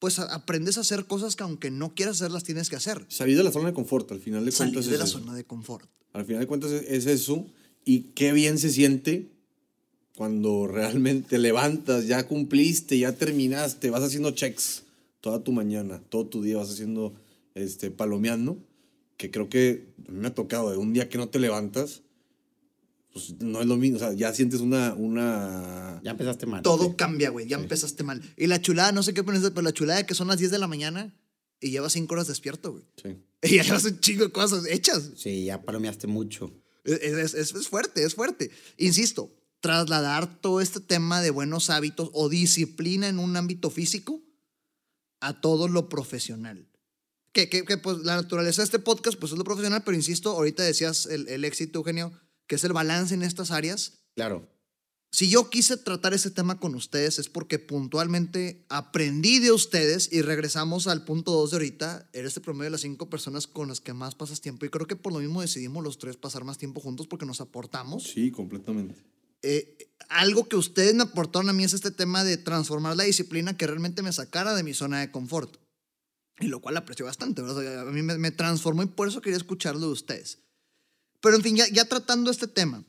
[0.00, 3.04] pues aprendes a hacer cosas que aunque no quieras hacerlas, tienes que hacer.
[3.08, 4.86] Salir de la zona de confort, al final de Salir cuentas.
[4.88, 5.18] de es la eso.
[5.18, 5.90] zona de confort.
[6.12, 7.46] Al final de cuentas es eso.
[7.84, 9.37] Y qué bien se siente
[10.18, 14.82] cuando realmente te levantas, ya cumpliste, ya terminaste, vas haciendo checks
[15.20, 17.14] toda tu mañana, todo tu día vas haciendo,
[17.54, 18.58] este, palomeando,
[19.16, 22.02] que creo que a mí me ha tocado, de un día que no te levantas,
[23.12, 26.00] pues no es lo mismo, o sea, ya sientes una, una...
[26.04, 26.62] Ya empezaste mal.
[26.62, 27.46] Todo cambia, güey.
[27.48, 28.20] Ya empezaste mal.
[28.36, 30.58] Y la chulada, no sé qué pones, pero la chulada que son las 10 de
[30.58, 31.14] la mañana
[31.60, 32.84] y llevas 5 horas despierto, güey.
[33.02, 33.16] Sí.
[33.42, 35.12] Y ya llevas un chingo de cosas hechas.
[35.16, 36.52] Sí, ya palomeaste mucho.
[36.84, 38.50] Es- es- es fuerte, es fuerte.
[38.78, 44.22] Insisto, trasladar todo este tema de buenos hábitos o disciplina en un ámbito físico
[45.20, 46.68] a todo lo profesional.
[47.32, 50.30] Que, que, que, pues la naturaleza de este podcast pues es lo profesional, pero insisto,
[50.30, 52.12] ahorita decías el, el éxito, Eugenio,
[52.46, 54.00] que es el balance en estas áreas.
[54.14, 54.48] Claro.
[55.10, 60.20] Si yo quise tratar ese tema con ustedes es porque puntualmente aprendí de ustedes y
[60.20, 62.10] regresamos al punto 2 de ahorita.
[62.12, 64.86] Eres el promedio de las cinco personas con las que más pasas tiempo y creo
[64.86, 68.04] que por lo mismo decidimos los tres pasar más tiempo juntos porque nos aportamos.
[68.04, 68.96] Sí, completamente.
[69.42, 69.76] Eh,
[70.08, 73.66] algo que ustedes me aportaron a mí es este tema de transformar la disciplina que
[73.66, 75.56] realmente me sacara de mi zona de confort.
[76.40, 77.80] Y lo cual aprecio bastante, ¿verdad?
[77.80, 80.38] A mí me, me transformó y por eso quería escucharlo de ustedes.
[81.20, 82.84] Pero en fin, ya, ya tratando este tema,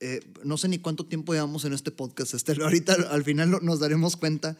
[0.00, 3.80] eh, no sé ni cuánto tiempo llevamos en este podcast, este, ahorita al final nos
[3.80, 4.58] daremos cuenta.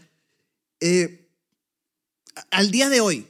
[0.80, 1.28] Eh,
[2.50, 3.26] al día de hoy,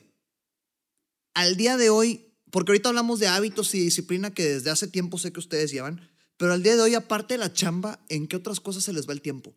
[1.35, 5.19] al día de hoy, porque ahorita hablamos de hábitos y disciplina que desde hace tiempo
[5.19, 6.07] sé que ustedes llevan,
[6.37, 9.09] pero al día de hoy, aparte de la chamba, ¿en qué otras cosas se les
[9.09, 9.55] va el tiempo?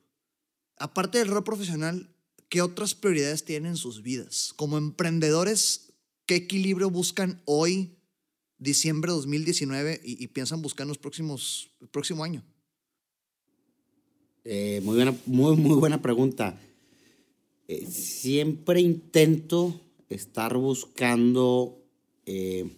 [0.78, 2.10] Aparte del rol profesional,
[2.50, 4.54] ¿qué otras prioridades tienen en sus vidas?
[4.56, 5.94] Como emprendedores,
[6.26, 7.98] ¿qué equilibrio buscan hoy,
[8.58, 12.44] diciembre de 2019, y, y piensan buscar en los próximos, el próximo año?
[14.48, 16.56] Eh, muy, buena, muy, muy buena pregunta.
[17.68, 21.84] Eh, siempre intento estar buscando
[22.28, 22.70] eh,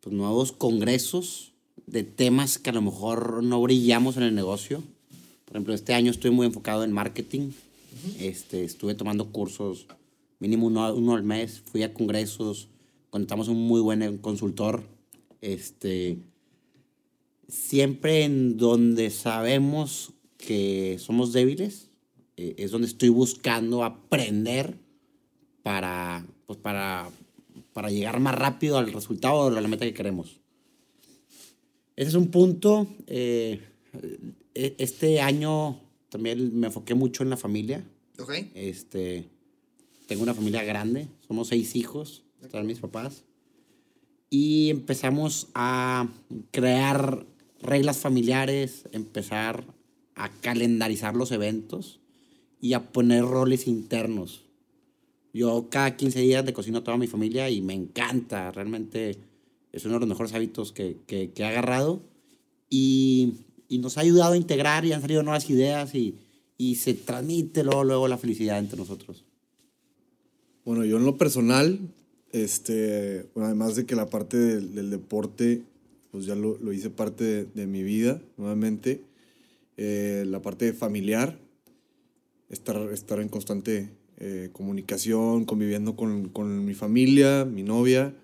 [0.00, 1.49] pues, nuevos congresos
[1.90, 4.82] de temas que a lo mejor no brillamos en el negocio.
[5.44, 7.50] Por ejemplo, este año estoy muy enfocado en marketing.
[8.20, 9.86] este, estuve tomando cursos,
[10.38, 11.62] mínimo uno, uno al mes.
[11.72, 12.68] Fui a congresos,
[13.10, 14.84] contamos un muy buen consultor.
[15.40, 16.18] Este,
[17.48, 21.88] siempre en donde sabemos que somos débiles,
[22.36, 24.78] eh, es donde estoy buscando aprender
[25.64, 27.10] para, pues para,
[27.72, 30.40] para llegar más rápido al resultado o a la meta que queremos.
[32.00, 32.86] Ese es un punto.
[33.08, 33.60] eh,
[34.54, 35.78] e- este año
[36.08, 37.84] también me enfoqué mucho en la familia.
[38.18, 38.32] ¿Ok?
[38.54, 39.28] Este,
[40.06, 43.24] tengo una familia grande, somos seis hijos, están mis papás.
[44.30, 46.08] Y empezamos a
[46.52, 47.26] crear
[47.60, 49.62] reglas familiares, empezar
[50.14, 52.00] a calendarizar los eventos
[52.62, 54.46] y a poner roles internos.
[55.34, 59.18] Yo cada 15 días le cocino a toda mi familia y me encanta, realmente
[59.72, 62.02] es uno de los mejores hábitos que, que, que he agarrado
[62.68, 63.34] y,
[63.68, 66.16] y nos ha ayudado a integrar y han salido nuevas ideas y,
[66.58, 69.24] y se transmite luego, luego la felicidad entre nosotros.
[70.64, 71.78] Bueno, yo en lo personal,
[72.32, 75.62] este, bueno, además de que la parte del, del deporte,
[76.10, 79.02] pues ya lo, lo hice parte de, de mi vida, nuevamente,
[79.76, 81.38] eh, la parte familiar,
[82.50, 88.14] estar, estar en constante eh, comunicación, conviviendo con, con mi familia, mi novia,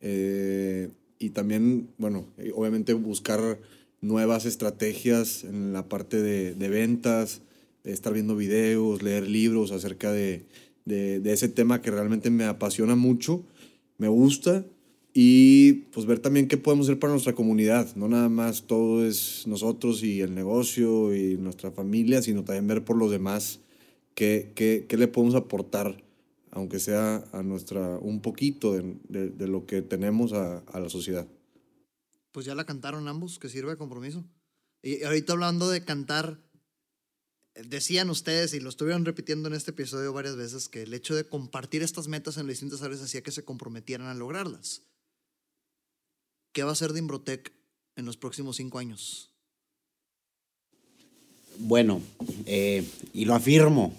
[0.00, 3.58] eh, y también, bueno, eh, obviamente buscar
[4.00, 7.42] nuevas estrategias en la parte de, de ventas,
[7.84, 10.44] estar viendo videos, leer libros acerca de,
[10.84, 13.42] de, de ese tema que realmente me apasiona mucho,
[13.98, 14.64] me gusta
[15.14, 17.94] y pues ver también qué podemos hacer para nuestra comunidad.
[17.96, 22.84] No nada más todo es nosotros y el negocio y nuestra familia, sino también ver
[22.84, 23.60] por los demás
[24.14, 26.04] qué, qué, qué le podemos aportar,
[26.50, 30.88] aunque sea a nuestra, un poquito de, de- de lo que tenemos a, a la
[30.88, 31.26] sociedad.
[32.32, 34.24] Pues ya la cantaron ambos, que sirve de compromiso.
[34.82, 36.40] Y ahorita hablando de cantar,
[37.54, 41.24] decían ustedes, y lo estuvieron repitiendo en este episodio varias veces, que el hecho de
[41.24, 44.82] compartir estas metas en las distintas áreas hacía que se comprometieran a lograrlas.
[46.52, 47.52] ¿Qué va a hacer de Imbrotec
[47.96, 49.32] en los próximos cinco años?
[51.58, 52.00] Bueno,
[52.46, 53.92] eh, y lo afirmo,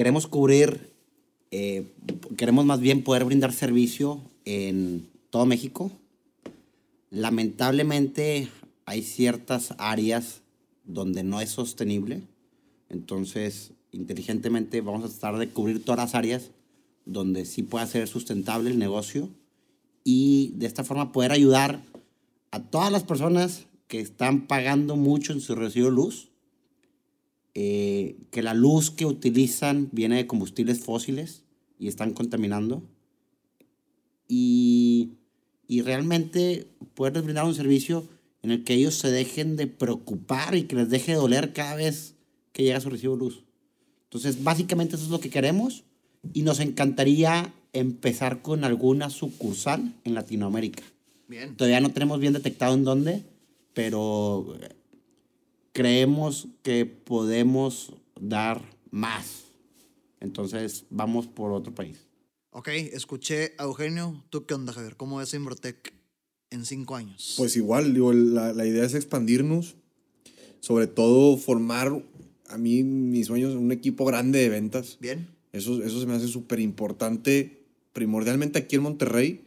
[0.00, 0.94] queremos cubrir,
[1.50, 1.92] eh,
[2.38, 5.92] queremos más bien poder brindar servicio en todo México.
[7.10, 8.48] Lamentablemente
[8.86, 10.40] hay ciertas áreas
[10.86, 12.22] donde no es sostenible,
[12.88, 16.50] entonces inteligentemente vamos a tratar de cubrir todas las áreas
[17.04, 19.28] donde sí pueda ser sustentable el negocio
[20.02, 21.82] y de esta forma poder ayudar
[22.52, 26.29] a todas las personas que están pagando mucho en su recibo de luz,
[27.54, 31.44] eh, que la luz que utilizan viene de combustibles fósiles
[31.78, 32.82] y están contaminando,
[34.28, 35.14] y,
[35.66, 38.08] y realmente poderles brindar un servicio
[38.42, 41.74] en el que ellos se dejen de preocupar y que les deje de doler cada
[41.74, 42.14] vez
[42.52, 43.44] que llega su recibo de luz.
[44.04, 45.84] Entonces, básicamente eso es lo que queremos
[46.32, 50.82] y nos encantaría empezar con alguna sucursal en Latinoamérica.
[51.28, 51.56] Bien.
[51.56, 53.22] Todavía no tenemos bien detectado en dónde,
[53.72, 54.56] pero
[55.72, 59.44] creemos que podemos dar más.
[60.20, 62.06] Entonces vamos por otro país.
[62.50, 64.22] Ok, escuché a Eugenio.
[64.30, 64.96] ¿Tú qué onda, Javier?
[64.96, 65.94] ¿Cómo ves a Imbrotec
[66.50, 67.34] en cinco años?
[67.36, 69.76] Pues igual, digo, la, la idea es expandirnos,
[70.58, 72.04] sobre todo formar,
[72.48, 74.98] a mí mis sueños, un equipo grande de ventas.
[75.00, 75.28] Bien.
[75.52, 79.44] Eso, eso se me hace súper importante, primordialmente aquí en Monterrey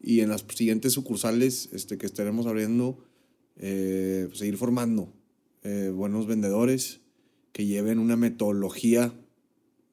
[0.00, 2.98] y en las siguientes sucursales este, que estaremos abriendo,
[3.56, 5.12] eh, pues, seguir formando
[5.64, 7.00] eh, buenos vendedores
[7.52, 9.12] que lleven una metodología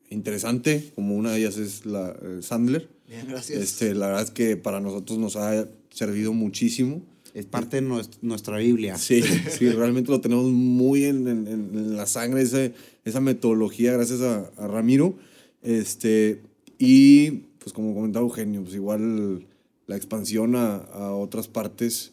[0.10, 2.90] interesante, como una de ellas es la eh, Sandler.
[3.08, 3.62] Bien, gracias.
[3.62, 7.02] Este, la verdad es que para nosotros nos ha servido muchísimo.
[7.34, 8.98] Es parte de nues- nuestra Biblia.
[8.98, 12.74] Sí, sí, realmente lo tenemos muy en, en- en la sangre, ese-
[13.06, 15.16] esa metodología, gracias a, a Ramiro.
[15.62, 16.42] Este,
[16.78, 19.46] y pues como comentaba Eugenio, pues igual
[19.88, 22.12] la expansión a, a otras partes,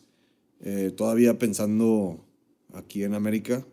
[0.61, 2.25] eh, todavía pensando
[2.73, 3.67] aquí en América,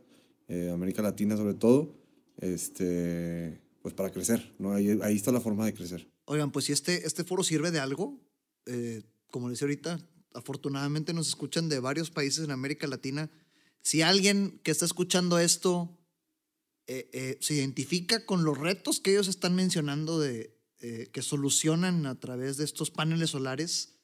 [0.48, 1.96] eh, América Latina sobre todo,
[2.38, 4.74] este, pues para crecer, ¿no?
[4.74, 6.10] Ahí, ahí está la forma de crecer.
[6.26, 8.20] Oigan, pues si este, este foro sirve de algo,
[8.66, 13.30] eh, como les decía ahorita, afortunadamente nos escuchan de varios países en América Latina.
[13.82, 15.98] Si alguien que está escuchando esto
[16.88, 22.06] eh, eh, se identifica con los retos que ellos están mencionando de eh, que solucionan
[22.06, 23.95] a través de estos paneles solares,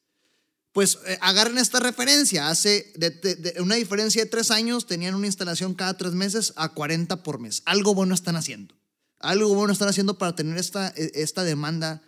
[0.73, 2.49] pues eh, agarren esta referencia.
[2.49, 6.53] Hace de, de- de una diferencia de tres años, tenían una instalación cada tres meses
[6.55, 7.61] a 40 por mes.
[7.65, 8.75] Algo bueno están haciendo.
[9.19, 12.01] Algo bueno están haciendo para tener esta, eh, esta demanda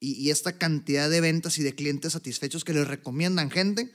[0.00, 3.90] y, y esta cantidad de ventas y de clientes satisfechos que les recomiendan gente.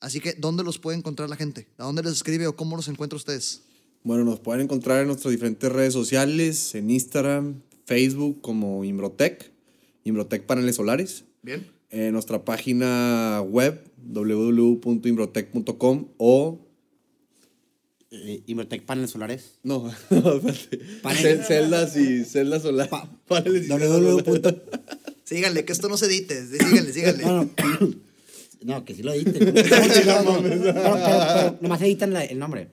[0.00, 1.66] Así que, ¿dónde los puede encontrar la gente?
[1.76, 3.62] ¿A dónde les escribe o cómo los encuentra ustedes?
[4.04, 9.50] Bueno, nos pueden encontrar en nuestras diferentes redes sociales, en Instagram, Facebook como Imbrotec,
[10.04, 11.24] Imbrotec Paneles Solares.
[11.42, 11.68] Bien.
[11.90, 16.64] En nuestra página web www.imbrotec.com o...
[18.10, 19.58] Eh, Invertec Paneles Solares.
[19.62, 20.78] No, no, espérate.
[21.02, 22.90] Panel- Cel- celdas y celdas solares.
[23.28, 24.24] Paneles y celdas www.
[24.24, 24.54] solares.
[25.24, 26.46] Síganle, que esto no se edite.
[26.46, 27.24] Síganle, síganle.
[27.24, 27.50] No, no.
[28.62, 29.54] No, que sí lo editen.
[30.24, 32.70] No, pero, nomás editan la- el nombre.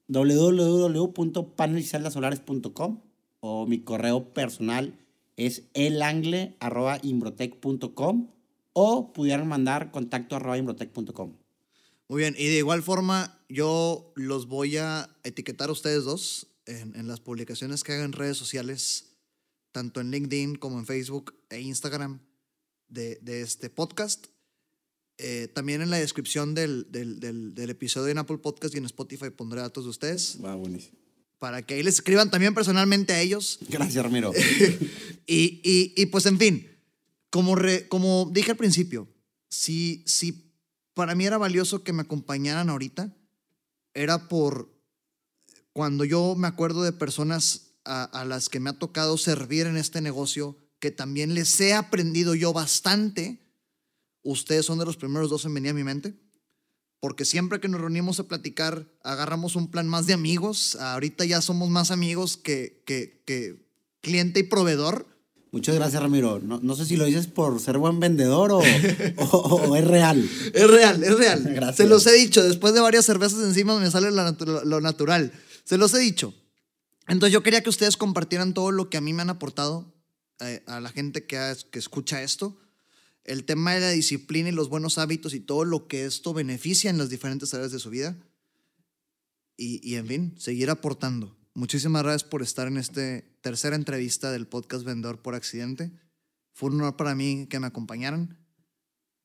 [0.08, 3.00] www.panelyceldasolares.com
[3.40, 4.92] o mi correo personal
[5.36, 8.28] es elangle.imbrotec.com
[8.74, 11.32] o pudieran mandar contacto arroba imbrotec.com.
[12.12, 16.94] Muy bien, y de igual forma, yo los voy a etiquetar a ustedes dos en,
[16.94, 19.14] en las publicaciones que hagan en redes sociales,
[19.70, 22.20] tanto en LinkedIn como en Facebook e Instagram
[22.88, 24.26] de, de este podcast.
[25.16, 28.84] Eh, también en la descripción del, del, del, del episodio en Apple Podcast y en
[28.84, 30.98] Spotify pondré datos de ustedes Va, buenísimo.
[31.38, 33.58] para que ahí les escriban también personalmente a ellos.
[33.70, 34.32] Gracias, Ramiro.
[35.26, 36.68] Y, y, y, pues en fin,
[37.30, 39.08] como, re- como dije al principio,
[39.48, 40.41] si, si
[40.94, 43.14] para mí era valioso que me acompañaran ahorita,
[43.94, 44.72] era por
[45.72, 50.00] cuando yo me acuerdo de personas a, las que me ha tocado servir en este
[50.00, 53.40] negocio, que también les he aprendido yo bastante,
[54.22, 56.14] ustedes son de los primeros dos en venir a mi mente.
[57.00, 60.76] Porque siempre que nos reunimos a platicar, agarramos un plan más de amigos.
[60.76, 62.84] Ahorita ya somos más amigos que
[64.00, 65.11] cliente y proveedor.
[65.52, 66.40] Muchas gracias, Ramiro.
[66.40, 68.58] No, no sé si lo dices por ser buen vendedor o,
[69.18, 69.36] o-
[69.68, 70.28] o es real.
[70.54, 71.42] Es real, es real.
[71.44, 71.76] Gracias.
[71.76, 75.30] Se los he dicho, después de varias cervezas encima me sale natu- lo natural.
[75.64, 76.34] Se los he dicho.
[77.06, 79.92] Entonces yo quería que ustedes compartieran todo lo que a mí me han aportado
[80.40, 82.58] eh, a la gente que, ha- que escucha esto.
[83.24, 86.88] El tema de la disciplina y los buenos hábitos y todo lo que esto beneficia
[86.90, 88.16] en las diferentes áreas de su vida.
[89.58, 91.36] Y, y en fin, seguir aportando.
[91.54, 95.90] Muchísimas gracias por estar en esta tercera entrevista del podcast Vendedor por Accidente.
[96.54, 98.38] Fue un honor para mí que me acompañaran.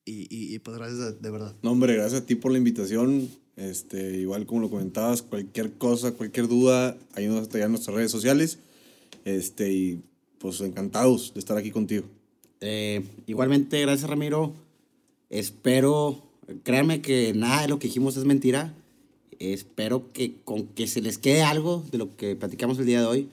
[0.04, 1.54] Y, y- y pues gracias de, de verdad.
[1.62, 3.28] No, hombre, gracias a ti por la invitación.
[3.56, 8.58] Este, igual como lo comentabas, cualquier cosa, cualquier duda, ahí nos en nuestras redes sociales.
[9.24, 10.02] Este, y
[10.38, 12.06] pues encantados de estar aquí contigo.
[12.60, 14.54] Eh, igualmente, gracias, Ramiro.
[15.30, 16.22] Espero,
[16.62, 18.74] créanme que nada de lo que dijimos es mentira.
[19.38, 23.06] Espero que con que se les quede algo de lo que platicamos el día de
[23.06, 23.28] hoy,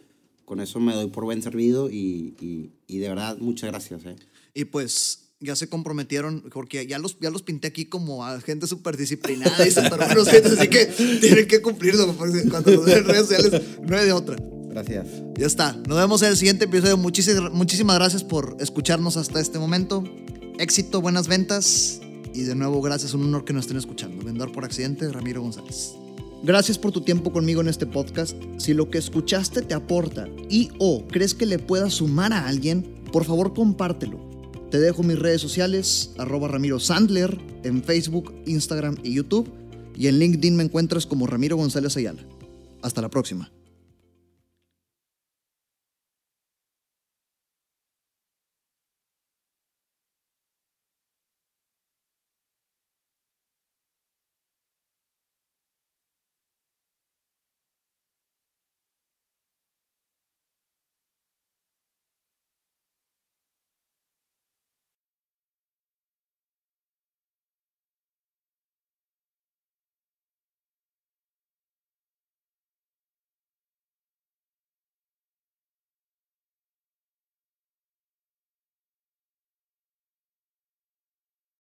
[0.46, 4.06] con eso me doy por buen servido y, y- y de verdad, muchas gracias.
[4.06, 4.16] eh.
[4.54, 8.68] Y pues ya se comprometieron, porque ya los, ya los pinté aquí como a gente
[8.68, 10.86] súper disciplinada y súper buenos así que
[11.22, 12.14] tienen que cumplirlo.
[12.14, 14.38] porque Cuando los en redes sociales, no hay de otra.
[14.70, 15.08] Gracias.
[15.38, 15.74] Ya está.
[15.88, 16.98] Nos vemos en el siguiente episodio.
[16.98, 20.04] Muchísimas, muchísimas gracias por escucharnos hasta este momento.
[20.60, 22.00] Éxito, buenas ventas
[22.36, 24.22] Y de nuevo, gracias, un honor que nos estén escuchando.
[24.24, 25.94] Vendedor por accidente, Ramiro González.
[26.44, 28.36] Gracias por tu tiempo conmigo en este podcast.
[28.58, 33.02] Si lo que escuchaste te aporta y o crees que le pueda sumar a alguien,
[33.14, 34.20] por favor compártelo.
[34.70, 39.50] Te dejo mis redes sociales, arroba Ramiro Sandler, en Facebook, Instagram y YouTube.
[39.96, 42.22] Y en LinkedIn me encuentras como Ramiro González Ayala.
[42.82, 43.50] Hasta la próxima.